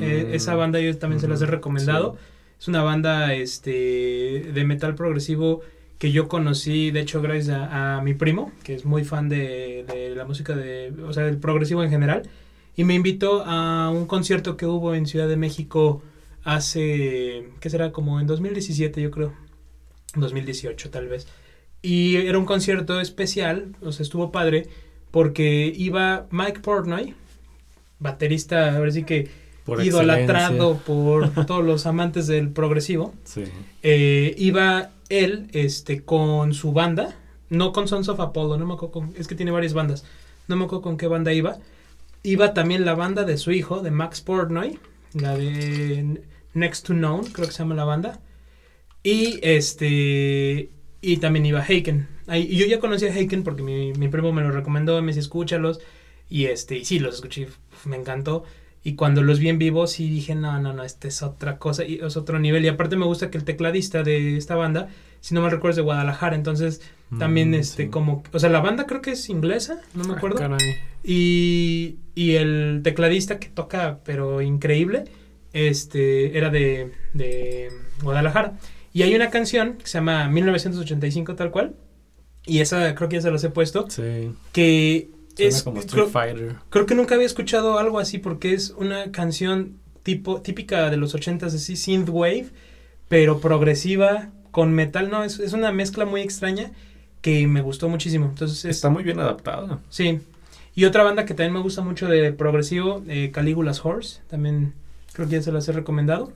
[0.00, 0.34] Eh, Mm.
[0.34, 2.12] esa banda yo también se las he recomendado.
[2.14, 2.18] sí.
[2.58, 5.60] Es una banda este de metal progresivo
[5.98, 9.84] que yo conocí, de hecho, gracias a, a mi primo, que es muy fan de,
[9.92, 12.22] de la música de, o sea, del progresivo en general,
[12.74, 16.02] y me invitó a un concierto que hubo en Ciudad de México
[16.44, 17.92] hace, ¿qué será?
[17.92, 19.32] Como en 2017, yo creo.
[20.14, 21.26] 2018 tal vez.
[21.88, 24.66] Y era un concierto especial, o sea, estuvo padre,
[25.12, 27.14] porque iba Mike Portnoy,
[28.00, 29.28] baterista, ahora sí que
[29.64, 30.84] Por idolatrado excelencia.
[31.34, 33.14] por todos los amantes del progresivo.
[33.24, 33.44] Sí.
[33.82, 37.14] Eh, iba él este, con su banda,
[37.50, 40.04] no con Sons of Apollo, no me acuerdo con- es que tiene varias bandas,
[40.48, 41.58] no me acuerdo con qué banda iba.
[42.24, 44.80] Iba también la banda de su hijo, de Max Portnoy,
[45.14, 46.20] la de
[46.54, 48.18] Next to Known, creo que se llama la banda.
[49.04, 50.70] Y este
[51.00, 52.08] y también iba Haken.
[52.26, 55.08] Ahí, y yo ya conocía a Haken porque mi, mi primo me lo recomendó, me
[55.08, 55.80] decía escúchalos.
[56.28, 57.48] Y este, y sí, los escuché,
[57.84, 58.44] me encantó.
[58.82, 61.84] Y cuando los vi en vivo, sí dije, no, no, no, este es otra cosa,
[61.84, 62.64] y es otro nivel.
[62.64, 64.88] Y aparte me gusta que el tecladista de esta banda,
[65.20, 66.36] si no me recuerdo, es de Guadalajara.
[66.36, 66.80] Entonces,
[67.18, 67.88] también, Mm, este, sí.
[67.90, 70.38] como, o sea, la banda creo que es inglesa, no me Ah, acuerdo.
[70.38, 70.58] caray.
[71.02, 75.04] Y, y el tecladista que toca, pero increíble,
[75.52, 77.70] este, era de, de
[78.02, 78.58] Guadalajara.
[78.96, 81.74] Y hay una canción que se llama 1985 tal cual.
[82.46, 83.90] Y esa creo que ya se las he puesto.
[83.90, 84.32] Sí.
[84.52, 85.62] Que Suena es...
[85.62, 86.56] como Street creo, Fighter.
[86.70, 91.14] creo que nunca había escuchado algo así porque es una canción tipo, típica de los
[91.14, 92.46] 80s, así, synthwave,
[93.06, 95.10] pero progresiva, con metal.
[95.10, 96.72] No, es, es una mezcla muy extraña
[97.20, 98.24] que me gustó muchísimo.
[98.24, 99.78] Entonces es, Está muy bien adaptada.
[99.90, 100.20] Sí.
[100.74, 104.72] Y otra banda que también me gusta mucho de progresivo, eh, Caligula's Horse, también
[105.12, 106.32] creo que ya se las he recomendado.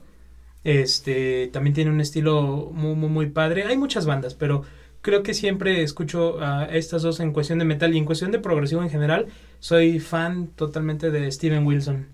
[0.63, 3.63] Este, también tiene un estilo muy, muy, padre.
[3.63, 4.63] Hay muchas bandas, pero
[5.01, 8.39] creo que siempre escucho a estas dos en cuestión de metal y en cuestión de
[8.39, 9.27] progresivo en general.
[9.59, 12.07] Soy fan totalmente de Steven Wilson.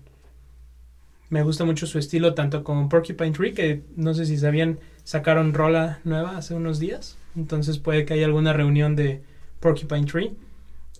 [1.30, 5.52] Me gusta mucho su estilo, tanto con Porcupine Tree, que no sé si sabían, sacaron
[5.52, 7.18] rola nueva hace unos días.
[7.36, 9.22] Entonces puede que haya alguna reunión de
[9.60, 10.32] Porcupine Tree.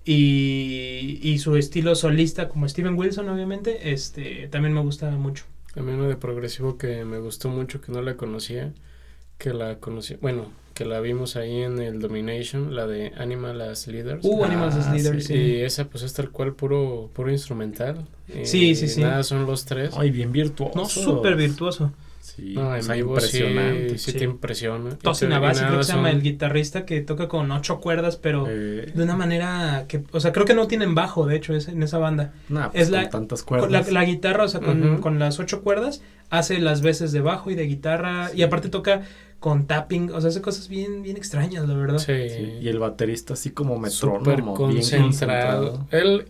[0.04, 5.44] Y, y su estilo solista, como Steven Wilson, obviamente, este también me gusta mucho.
[5.78, 8.72] También una de progresivo que me gustó mucho, que no la conocía,
[9.38, 13.86] que la conocí, bueno, que la vimos ahí en el Domination, la de Animal as
[13.86, 14.24] Leaders.
[14.24, 15.34] Uh, Ah, Animals as Leaders, sí.
[15.34, 15.38] sí.
[15.40, 18.04] Y esa pues es tal cual puro, puro instrumental.
[18.42, 19.00] Sí, sí, sí.
[19.02, 19.94] Nada, son los tres.
[19.96, 20.72] Ay, bien virtuoso.
[20.74, 21.92] No, súper virtuoso.
[22.38, 23.98] Sí, no, o sea, vivo sí, impresionante.
[23.98, 24.18] sí, sí.
[24.18, 24.90] te impresiona.
[25.00, 25.12] Creo
[25.78, 29.86] que se llama el guitarrista que toca con ocho cuerdas, pero Eh, de una manera
[29.88, 32.32] que, o sea, creo que no tienen bajo, de hecho, es, en esa banda.
[32.48, 33.86] nah, pues es la- con tantas Con cuerdas.
[33.88, 37.56] la, la guitarra, o sea, con, las ocho cuerdas, hace las veces de bajo y
[37.56, 39.02] de guitarra, y aparte toca
[39.40, 41.98] con tapping, o sea, hace cosas bien, bien extrañas, la verdad.
[41.98, 42.28] Sí.
[42.28, 44.68] Sí, Y el baterista así como Súper metrónomo.
[44.68, 45.86] bien concentrado.
[45.90, 46.26] Él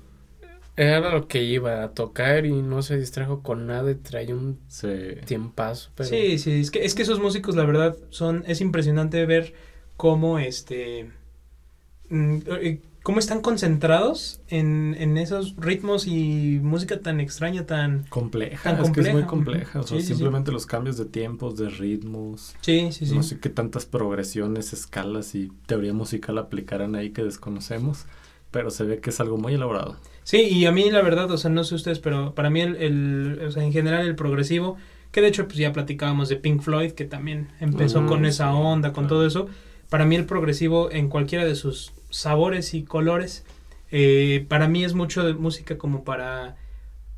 [0.82, 4.58] era lo que iba a tocar y no se distrajo con nada y traía un
[4.68, 4.88] Sí.
[5.26, 5.90] tiempazo.
[5.94, 9.54] Pero Sí, sí, es que, es que esos músicos, la verdad, son, es impresionante ver
[9.96, 11.10] cómo, este,
[12.10, 18.76] mm, eh, cómo están concentrados en, en esos ritmos y música tan extraña, tan, Compleja,
[18.76, 19.80] Tan es que es muy compleja, compleja.
[19.80, 20.14] O sea, Sí, sí, sí.
[20.14, 22.54] simplemente los cambios de tiempos, de ritmos.
[22.60, 23.14] sí, sí, sí.
[23.14, 28.04] No sé qué tantas progresiones, escalas y teoría musical aplicarán ahí que desconocemos.
[28.50, 29.96] Pero se ve que es algo muy elaborado.
[30.28, 32.76] Sí, y a mí la verdad, o sea, no sé ustedes, pero para mí el,
[32.76, 34.76] el- o sea, en general el progresivo,
[35.10, 38.54] que de hecho pues ya platicábamos de Pink Floyd, que también empezó con esa sí,
[38.54, 39.46] onda, con todo eso,
[39.88, 43.46] para mí el progresivo en cualquiera de sus sabores y colores,
[43.90, 46.56] eh, para mí es mucho de música como para,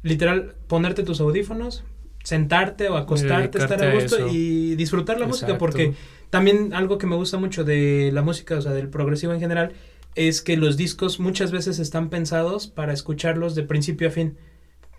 [0.05, 1.83] literal, ponerte tus audífonos,
[2.23, 5.95] sentarte o acostarte, estar a gusto y disfrutar la música, porque
[6.31, 9.73] también algo que me gusta mucho de la música, o sea, del progresivo en general,
[10.15, 14.37] es que los discos muchas veces están pensados para escucharlos de principio a fin.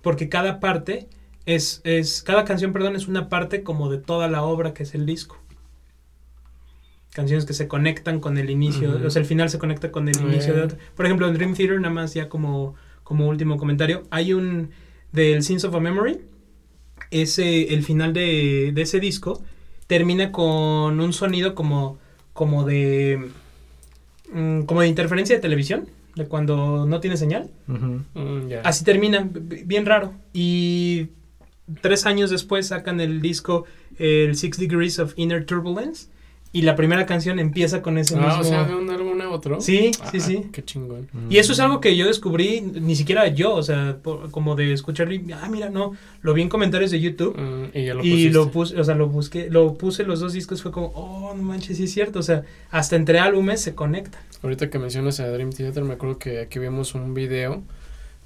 [0.01, 1.07] Porque cada parte
[1.45, 4.95] es, es, cada canción, perdón, es una parte como de toda la obra que es
[4.95, 5.37] el disco.
[7.13, 10.19] Canciones que se conectan con el inicio, o sea, el final se conecta con el
[10.21, 10.77] inicio de otro.
[10.95, 14.69] Por ejemplo, en Dream Theater, nada más ya como, como último comentario, hay un
[15.11, 16.21] del Sins of a Memory,
[17.11, 19.43] ese, el final de, de ese disco
[19.87, 21.99] termina con un sonido como,
[22.31, 23.29] como de
[24.31, 27.49] mm, como de interferencia de televisión, de cuando no tiene señal.
[27.67, 28.53] Mm.
[28.63, 30.13] Así termina, bien raro.
[30.33, 31.07] Y
[31.81, 33.65] tres años después sacan el disco
[33.97, 36.07] el Six Degrees of Inner Turbulence
[36.53, 38.41] y la primera canción empieza con ese Ah, mismo...
[38.41, 39.61] o sea, de un álbum a otro.
[39.61, 40.45] Sí, sí, Ah, sí.
[40.51, 41.07] Qué chingón.
[41.29, 44.73] Y eso es algo que yo descubrí, ni siquiera yo, o sea, por- como de
[44.73, 48.03] escucharlo y, ah, mira, no, lo vi en comentarios de YouTube Mm, y ya lo
[48.03, 48.33] y pusiste.
[48.33, 51.41] lo puse, o sea, lo busqué, lo puse los dos discos, fue como, oh, no
[51.41, 54.21] manches, sí es cierto, o sea, hasta entre álbumes se conecta.
[54.43, 57.61] Ahorita que mencionas a Dream Theater, me acuerdo que aquí vimos un video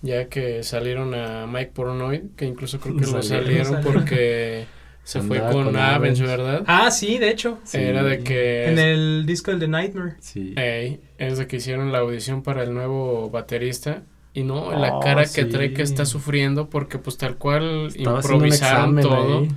[0.01, 3.65] ya que salieron a Mike Pornoy, que incluso creo que lo Salieron.
[3.65, 4.65] salieron porque
[5.05, 6.23] se fue con con Avenge.
[6.23, 6.63] ¿verdad?
[6.67, 7.59] Ah, sí, de hecho.
[7.63, 7.77] Sí.
[7.77, 8.65] Era de que...
[8.67, 10.15] En el disco del The Nightmare.
[10.19, 10.53] Sí.
[10.57, 14.03] Ey, es de que hicieron la audición para el nuevo baterista
[14.33, 18.17] y no, la Oh, cara que trae que está sufriendo porque pues tal cual Estaba
[18.19, 19.49] improvisaron todo ahí.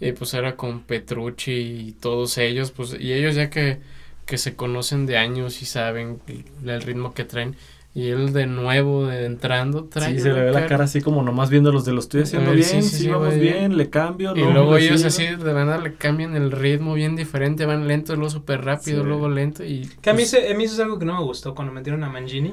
[0.00, 3.78] y pues era con Petrucci y todos ellos pues y ellos ya que,
[4.26, 7.54] que se conocen de años y saben el, el ritmo que traen
[7.94, 11.22] y él de nuevo de entrando trae Sí, se le ve la cara así como
[11.22, 13.76] nomás viendo los de lo estoy haciendo Ay, bien, sí, sí, sí, sí, vamos bien,
[13.76, 14.34] le cambio.
[14.36, 15.08] y no, luego ellos sigo.
[15.08, 19.08] así de verdad le cambian el ritmo bien diferente, van lento, luego súper rápido, Sí.
[19.08, 19.88] luego lento y...
[20.02, 21.72] Que a mí, pues, se- a mí eso es algo que no me gustó cuando
[21.72, 22.52] metieron a Mangini.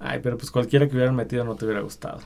[0.00, 2.20] Ay, pero pues cualquiera que hubieran metido no te hubiera gustado.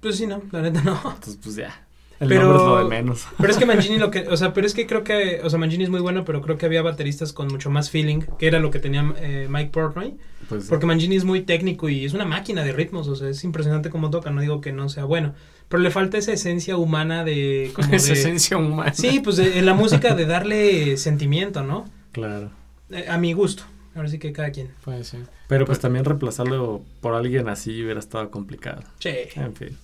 [0.00, 0.94] Pues sí, no, la neta no.
[0.94, 1.85] Entonces, pues ya.
[2.18, 3.26] El Pero- nombre es lo de menos.
[3.38, 5.58] Pero es que Mangini lo que, o sea, pero es que creo que, o sea,
[5.58, 8.58] Mangini es muy bueno, pero creo que había bateristas con mucho más feeling, que era
[8.58, 10.16] lo que tenía eh, Mike Portnoy,
[10.48, 13.44] Pues, porque Mangini es muy técnico y es una máquina de ritmos, o sea, es
[13.44, 15.34] impresionante cómo toca, no digo que no sea bueno,
[15.68, 18.94] pero le falta esa esencia humana de, como esa de- esencia humana.
[18.94, 21.84] sí, pues de- en la música de darle sentimiento, ¿no?
[22.12, 22.50] claro.
[22.90, 23.64] Eh, a mi gusto,
[23.94, 24.70] ahora sí que cada quien.
[24.84, 25.20] Puede ser.
[25.48, 28.82] Pero pues también reemplazarlo por alguien así hubiera estado complicado.
[29.00, 29.28] Che.
[29.34, 29.76] En fin.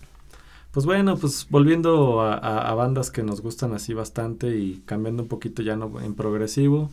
[0.73, 5.23] Pues bueno, pues volviendo a, a- a bandas que nos gustan así bastante y cambiando
[5.23, 6.91] un poquito ya no en progresivo.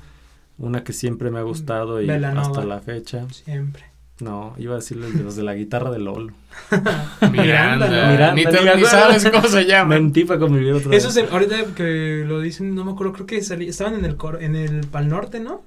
[0.57, 2.47] Una que siempre me ha gustado y Belanova.
[2.47, 3.25] hasta la fecha.
[3.31, 3.85] Siempre.
[4.19, 6.33] No, iba a decirles de los de la guitarra de Lolo.
[7.31, 7.87] Miranda.
[7.87, 9.95] Miranda, ni, te, ni sabes cómo se llama.
[9.95, 11.03] Mentí para convivir otra vez.
[11.05, 14.17] Eso se- ahorita que lo dicen, no me acuerdo, creo que salí- estaban en el
[14.17, 15.61] cor- en el Pal Norte, ¿no?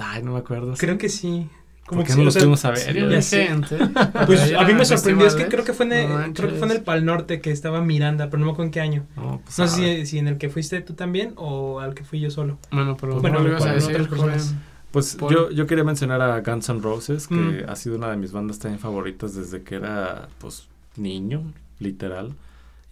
[0.00, 0.74] Ay, no me acuerdo.
[0.78, 1.48] Creo que sí.
[1.96, 2.78] ¿Por sí, no lo sea, fuimos a ver?
[2.78, 3.46] Sí, Ya de sé.
[3.46, 3.76] gente.
[4.26, 5.46] Pues a mí me sorprendió, es que festivales.
[5.50, 6.82] creo que fue en el, No creo que fue en el.
[6.82, 9.06] Pal Norte que estaba Miranda, pero no me acuerdo en qué año.
[9.16, 12.04] No, pues, No sé si, si en el que fuiste tú también o al que
[12.04, 12.58] fui yo solo.
[12.70, 14.44] Bueno, pero Bueno, ¿cómo lo ibas a con decir, otras personas.
[14.48, 14.60] joven?
[14.92, 17.64] Pues Por- yo, yo quería mencionar a Guns N' Roses, que Mm.
[17.70, 21.42] ha sido una de mis bandas también favoritas desde que era, pues, niño,
[21.78, 22.34] literal.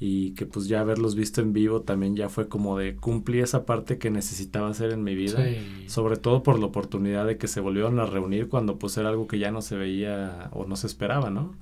[0.02, 3.66] Y que pues ya haberlos visto en vivo también ya fue como de cumplir esa
[3.66, 5.44] parte que necesitaba hacer en mi vida.
[5.44, 5.58] Sí.
[5.88, 9.26] Sobre todo por la oportunidad de que se volvieron a reunir cuando pues era algo
[9.26, 11.52] que ya no se veía o no se esperaba, ¿no?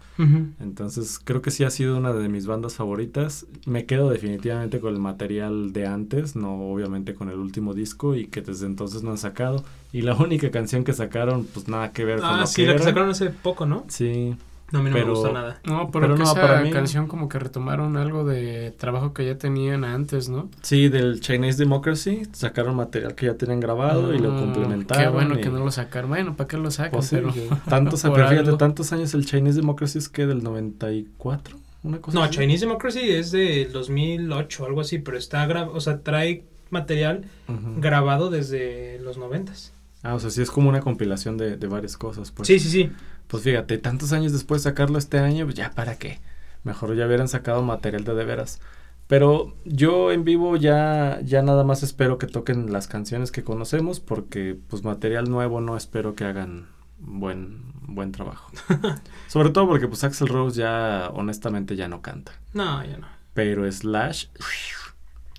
[0.61, 3.47] Entonces creo que sí ha sido una de mis bandas favoritas.
[3.67, 8.27] Me quedo definitivamente con el material de antes, no obviamente con el último disco y
[8.27, 9.65] que desde entonces no han sacado.
[9.93, 12.67] Y la única canción que sacaron pues nada que ver con Ah, lo sí, que
[12.67, 12.85] la que era.
[12.85, 13.85] sacaron hace poco, ¿no?
[13.89, 14.37] Sí,
[14.71, 15.61] No, a mí no Pero- me gustó nada.
[15.65, 19.15] No, pero, Pero que no, esa para mí- canción como que retomaron algo de trabajo
[19.15, 20.51] que ya tenían antes, ¿no?
[20.63, 25.03] sí, del Chinese Democracy sacaron material que ya tenían grabado y lo Ah, complementaron.
[25.05, 26.11] Qué bueno y- que no lo sacaron.
[26.11, 26.93] Bueno, ¿para qué lo sacan?
[26.93, 27.33] Pues sí, pero
[27.69, 32.25] tantos, pero fíjate, tantos años el Chinese Democracy es que del 94, una cosa No,
[32.25, 32.35] así.
[32.39, 37.81] Chinese Democracy es del 2008, algo así, pero está gra- o sea, trae material Ujú.
[37.81, 39.73] grabado desde los noventas.
[40.03, 42.31] Ah, o sea, sí es como una compilación de, de varias cosas.
[42.31, 42.47] Pues.
[42.47, 42.91] Sí, sí, sí.
[43.29, 46.19] Pues fíjate, tantos años después de sacarlo este año, pues ya para qué.
[46.65, 48.61] Mejor ya hubieran sacado material de de veras.
[49.07, 54.01] Pero yo en vivo ya, ya nada más espero que toquen las canciones que conocemos,
[54.01, 56.69] porque pues material nuevo no espero que hagan
[56.99, 58.51] buen, buen trabajo.
[59.29, 62.33] Sobre todo porque pues Axel Rose ya honestamente ya no canta.
[62.53, 63.07] No, ya no.
[63.33, 64.27] Pero Slash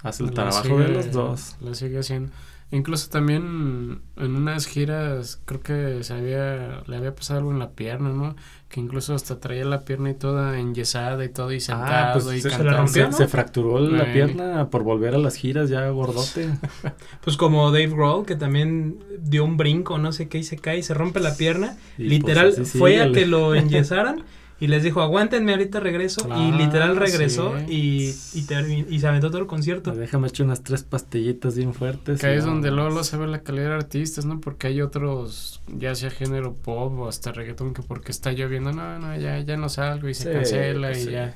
[0.01, 1.55] hace el la trabajo de los dos.
[1.61, 2.31] Lo sigue haciendo.
[2.72, 7.72] Incluso también en unas giras creo que se había, le había pasado algo en la
[7.72, 8.36] pierna, ¿no?
[8.67, 12.26] Que incluso hasta traía la pierna y toda enyesada y todo y sentado Ah, pues
[12.38, 13.17] y se, la rompió, se- ¿no?
[13.17, 14.13] se fracturó la Ay.
[14.13, 16.49] pierna por volver a las giras ya gordote.
[17.24, 20.78] Pues como Dave Grohl, que también dio un brinco, no sé qué, y se cae
[20.78, 21.76] y se rompe la pierna.
[21.97, 24.24] Y, literal, pues, así fue a que lo enyesaran
[24.62, 26.28] y les dijo, aguántenme, ahorita regreso.
[26.38, 27.74] y literal regresó sí.
[27.74, 29.91] y, y, y se aventó todo el concierto.
[29.95, 32.20] Déjame echar unas tres pastillitas bien fuertes.
[32.20, 34.41] Que ahí es donde luego se ve la calidad de artistas, ¿no?
[34.41, 38.99] Porque hay otros, ya sea género pop o hasta reggaetón, que porque está lloviendo, no,
[38.99, 41.12] no, ya, ya no salgo y se Sí, cancela y sí.
[41.12, 41.36] ya.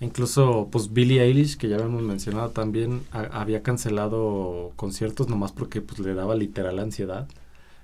[0.00, 5.82] Incluso, pues Billie Eilish, que ya habíamos mencionado también, a- había cancelado conciertos nomás porque
[5.82, 7.28] pues le daba literal ansiedad.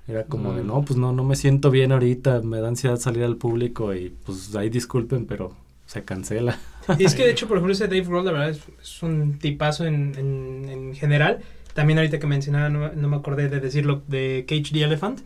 [0.08, 0.66] Era como de, Mm.
[0.66, 4.14] no, pues no, no me siento bien ahorita, me da ansiedad salir al público y
[4.24, 5.54] pues ahí disculpen, pero
[5.86, 6.58] se cancela.
[6.98, 9.38] Y es que de hecho, por ejemplo, ese Dave Grohl, la verdad, es, es un
[9.38, 11.38] tipazo en, en, en general.
[11.74, 15.20] También ahorita que mencionaba, no, no me acordé de decirlo, de Cage the Elephant.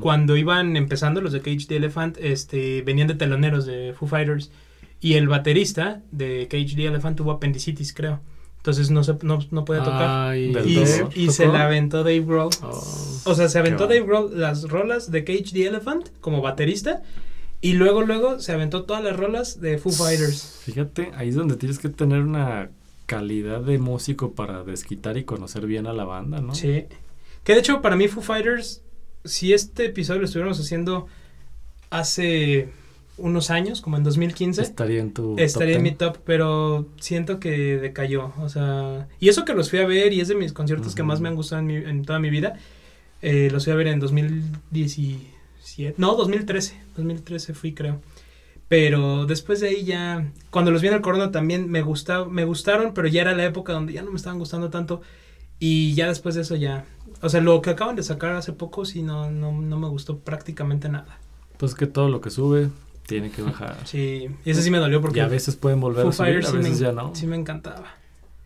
[0.00, 4.50] Cuando iban empezando los de Cage the Elephant, este, venían de teloneros de Foo Fighters.
[5.00, 8.20] Y el baterista de Cage the Elephant tuvo apendicitis, creo.
[8.58, 10.30] Entonces no, se, no, no podía tocar.
[10.30, 11.56] Ay, y se- y se tocó.
[11.58, 12.50] la aventó Dave Grohl.
[12.62, 13.20] oh.
[13.24, 17.02] O sea, se aventó Dave Grohl las rolas de Cage the Elephant como baterista.
[17.60, 20.60] Y luego, luego se aventó todas las rolas de Foo Fighters.
[20.64, 22.70] Fíjate, ahí es donde tienes que tener una
[23.06, 26.54] calidad de músico para desquitar y conocer bien a la banda, ¿no?
[26.54, 26.84] Sí.
[27.42, 28.82] Que de hecho, para mí, Foo Fighters,
[29.24, 31.06] si este episodio lo estuviéramos haciendo
[31.90, 32.68] hace
[33.18, 34.62] unos años, como en 2015.
[34.62, 35.98] Estaría en tu Estaría top en mi 10.
[35.98, 38.32] top, pero siento que decayó.
[38.40, 41.02] O sea, y eso que los fui a ver y es de mis conciertos que
[41.02, 42.54] más me han gustado en, mi- en toda mi vida.
[43.22, 45.94] Eh, los fui a ver en 2017.
[45.98, 46.74] No, 2013.
[46.96, 48.00] 2013 fui, creo.
[48.68, 52.44] Pero después de ahí ya, cuando los vi en el Corona también me, gusta, me
[52.44, 55.00] gustaron, pero ya era la época donde ya no me estaban gustando tanto.
[55.58, 56.84] Y ya después de eso ya,
[57.22, 60.18] o sea, lo que acaban de sacar hace poco sí no, no, no me gustó
[60.18, 61.18] prácticamente nada.
[61.56, 62.68] Pues que todo lo que sube
[63.08, 63.76] tiene que bajar.
[63.84, 66.26] Sí, y ese sí me dolió porque Y a veces pueden volver Foo a subir,
[66.34, 67.14] Fighters a sí veces me, ya no.
[67.14, 67.86] sí me encantaba.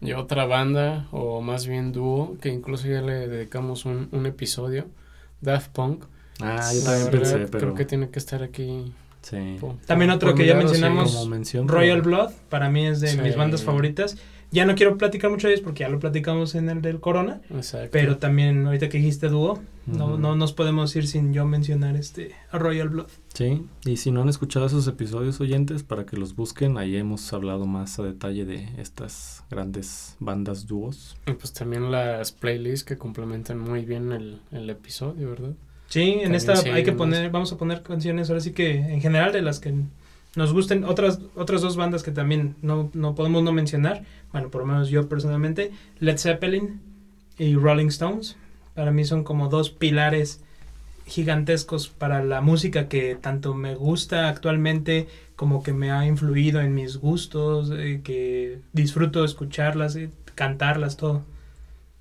[0.00, 4.86] Y otra banda, o más bien dúo, que incluso ya le dedicamos un, un episodio,
[5.40, 6.04] Daft Punk.
[6.40, 7.58] Ah, yo también verdad, pensé, pero...
[7.58, 8.92] Creo que tiene que estar aquí.
[9.22, 9.58] Sí.
[9.60, 10.58] po- También otro que ya sí.
[10.58, 11.28] mencionamos.
[11.68, 13.18] Royal pero- Blood, para mí es de Sí.
[13.20, 14.16] mis bandas favoritas.
[14.53, 17.40] Ya no quiero platicar mucho de ellos porque ya lo platicamos en el del Corona,
[17.50, 17.88] Exacto.
[17.90, 22.32] pero también ahorita que dijiste dúo, no, no nos podemos ir sin yo mencionar este
[22.50, 23.09] a Royal Blood.
[23.32, 27.32] Sí, y si no han escuchado esos episodios oyentes, para que los busquen, ahí hemos
[27.32, 31.16] hablado más a detalle de estas grandes bandas dúos.
[31.26, 35.53] Y pues también las playlists que complementan muy bien el, el episodio, ¿verdad?
[35.88, 38.53] Sí, en También esta sí hay hay que poner, vamos a poner canciones ahora sí
[38.53, 39.74] que en general de las que
[40.37, 44.62] nos gusten, otras otras dos bandas que también no, no podemos no mencionar, bueno, por
[44.62, 46.80] lo menos yo personalmente, Led Zeppelin
[47.39, 48.37] y Rolling Stones,
[48.74, 50.41] para mí son como dos pilares
[51.07, 56.74] gigantescos para la música que tanto me gusta actualmente como que me ha influido en
[56.74, 61.24] mis gustos, eh, que disfruto escucharlas, eh, cantarlas, todo.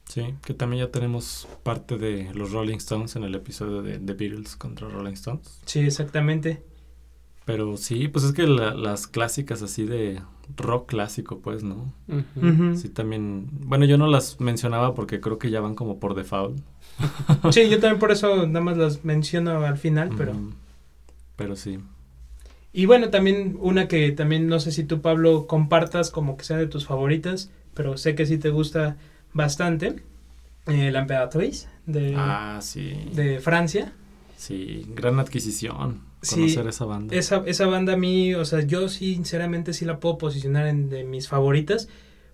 [0.06, 4.14] Sí, que también ya tenemos parte de los Rolling Stones en el episodio de The
[4.14, 5.60] Beatles contra Rolling Stones.
[5.66, 6.62] Sí, exactamente.
[7.52, 10.22] Pero sí, pues es que la- las clásicas así de
[10.58, 11.94] rock clásico, pues, ¿no?
[12.76, 13.48] Sí, también...
[13.52, 16.60] Bueno, yo no las mencionaba porque creo que ya van como por default.
[17.52, 20.34] Sí, yo también por eso nada más las menciono al final, pero...
[21.36, 21.80] Pero sí.
[22.74, 26.58] Y bueno, también una que también no sé si tú, Pablo, compartas como que sea
[26.58, 28.98] de tus favoritas, pero sé que sí te gusta
[29.34, 30.04] bastante,
[30.68, 32.94] eh, La Emperatriz de, Ah, sí.
[33.14, 33.94] de Francia.
[34.38, 36.02] Sí, gran adquisición.
[36.22, 37.16] Sí, Conocer esa banda.
[37.16, 40.90] Esa, esa banda a mí, o sea, yo sí, sinceramente sí la puedo posicionar en
[40.90, 41.90] de mis favoritas,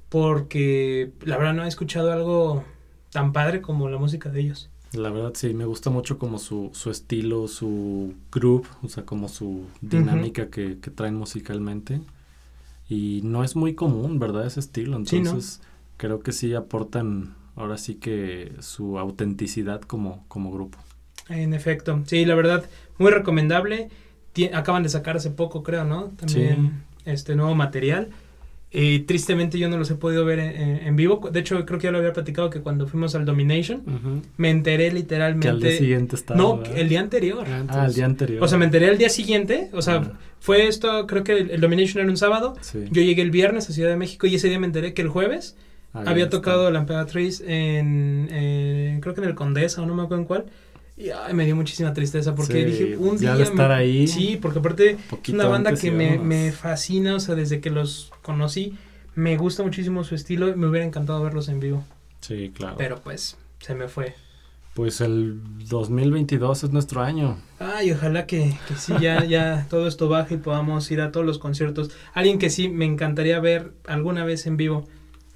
[0.10, 2.64] porque la verdad no he escuchado algo
[3.12, 4.70] tan padre como la música de ellos.
[4.94, 9.28] La verdad sí, me gusta mucho como su, su estilo, su groove, o sea, como
[9.28, 12.02] su dinámica que, que traen musicalmente.
[12.90, 14.46] Y no es muy común, ¿verdad?
[14.48, 14.98] Ese estilo.
[15.06, 15.32] Sí, ¿no?
[15.32, 15.62] Entonces,
[15.98, 20.78] creo que sí aportan ahora sí que su autenticidad como, como grupo.
[21.28, 22.66] En efecto, sí, la verdad,
[22.98, 23.90] muy recomendable.
[24.54, 26.12] Acaban de sacar hace poco, creo, ¿no?
[26.18, 28.10] También este nuevo material.
[28.70, 31.30] Eh, tristemente yo no los he podido ver en, vivo.
[31.32, 33.82] De hecho, creo que ya lo había platicado que cuando fuimos al Domination,
[34.38, 35.78] me enteré Que al día literalmente...
[35.78, 36.38] siguiente estaba.
[36.40, 36.78] no, ¿verdad?
[36.78, 37.48] el día anterior.
[37.70, 38.44] Ah, el día anterior.
[38.44, 39.70] O sea, me enteré el día siguiente.
[39.74, 42.56] O sea, Ah, fue esto, creo que el, el Domination era un sábado.
[42.62, 42.80] sí.
[42.92, 45.08] Yo llegué el viernes a Ciudad de México y ese día me enteré que el
[45.10, 45.56] jueves
[45.94, 50.22] Había tocado la Emperatriz en, en- creo que en el Condesa o no me acuerdo
[50.22, 50.46] en cuál.
[50.98, 53.36] Y ay, me dio muchísima tristeza porque Sí, dije, un día...
[53.38, 57.36] estar me- ahí, Sí, porque aparte es una banda que me, me fascina, o sea,
[57.36, 58.74] desde que los conocí,
[59.14, 61.84] me gusta muchísimo su estilo y me hubiera encantado verlos en vivo.
[62.22, 62.76] Sí, claro.
[62.78, 64.16] Pero pues, se me fue.
[64.74, 65.40] Pues el
[65.70, 67.38] 2022 es nuestro año.
[67.60, 71.26] Ay, ojalá que, que sí, ya, ya todo esto baje y podamos ir a todos
[71.26, 71.92] los conciertos.
[72.14, 74.88] Alguien que sí me encantaría ver alguna vez en vivo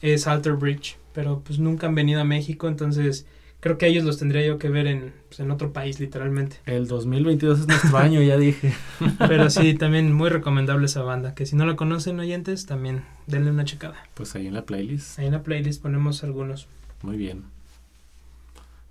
[0.01, 3.25] es Alter Bridge, pero pues nunca han venido a México, entonces
[3.61, 6.57] creo que a ellos los tendría yo que ver en, pues, en otro país, literalmente.
[6.65, 8.73] El 2022 es nuestro año, ya dije.
[9.19, 13.51] Pero sí, también muy recomendable esa banda, que si no la conocen oyentes, también denle
[13.51, 13.95] una checada.
[14.15, 15.17] Pues ahí en la playlist.
[15.19, 16.67] Ahí en la playlist ponemos algunos.
[17.03, 17.43] Muy bien.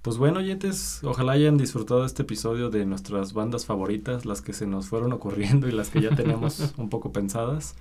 [0.02, 4.66] Pues bueno, oyentes, ojalá hayan disfrutado este episodio de nuestras bandas favoritas, las que se
[4.66, 7.74] nos fueron ocurriendo y las que ya tenemos un poco pensadas.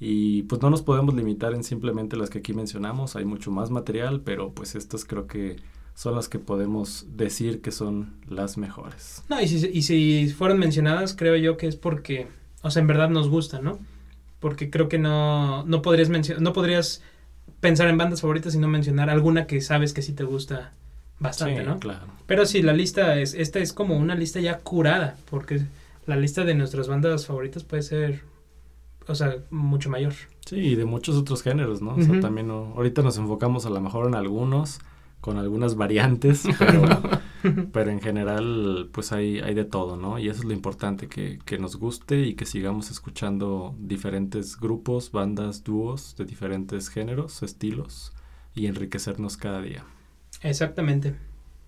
[0.00, 3.70] Y pues no nos podemos limitar en simplemente las que aquí mencionamos, hay mucho más
[3.70, 5.58] material, pero pues estas creo que
[5.94, 9.22] son las que podemos decir que son las mejores.
[9.28, 12.28] No, y si, y si fueron mencionadas, creo yo que es porque,
[12.62, 13.78] o sea, en verdad nos gustan, ¿no?
[14.40, 17.02] Porque creo que no, no podrías mencionar, no podrías
[17.60, 20.72] pensar en bandas favoritas y no mencionar alguna que sabes que sí te gusta
[21.20, 21.78] bastante, Sí, ¿no?
[21.78, 22.06] claro.
[22.26, 25.60] Pero sí, la lista es, esta es como una lista ya curada, porque
[26.06, 28.22] la lista de nuestras bandas favoritas puede ser,
[29.06, 30.14] o sea, mucho mayor.
[30.46, 31.94] Sí, y de muchos otros géneros, ¿no?
[31.94, 34.80] O sea, también no- ahorita nos enfocamos a lo mejor en algunos,
[35.22, 36.82] con algunas variantes, pero,
[37.72, 40.18] pero en general, pues hay, hay de todo, ¿no?
[40.18, 45.12] Y eso es lo importante, que, que nos guste y que sigamos escuchando diferentes grupos,
[45.12, 48.12] bandas, dúos de diferentes géneros, estilos,
[48.54, 49.84] y enriquecernos cada día.
[50.42, 51.14] Exactamente.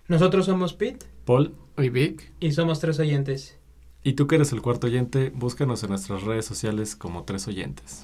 [0.09, 3.57] Nosotros somos Pete Paul, Oye, Vic, y somos tres oyentes.
[4.03, 8.03] Y tú que eres el cuarto oyente, búscanos en nuestras redes sociales como tres oyentes.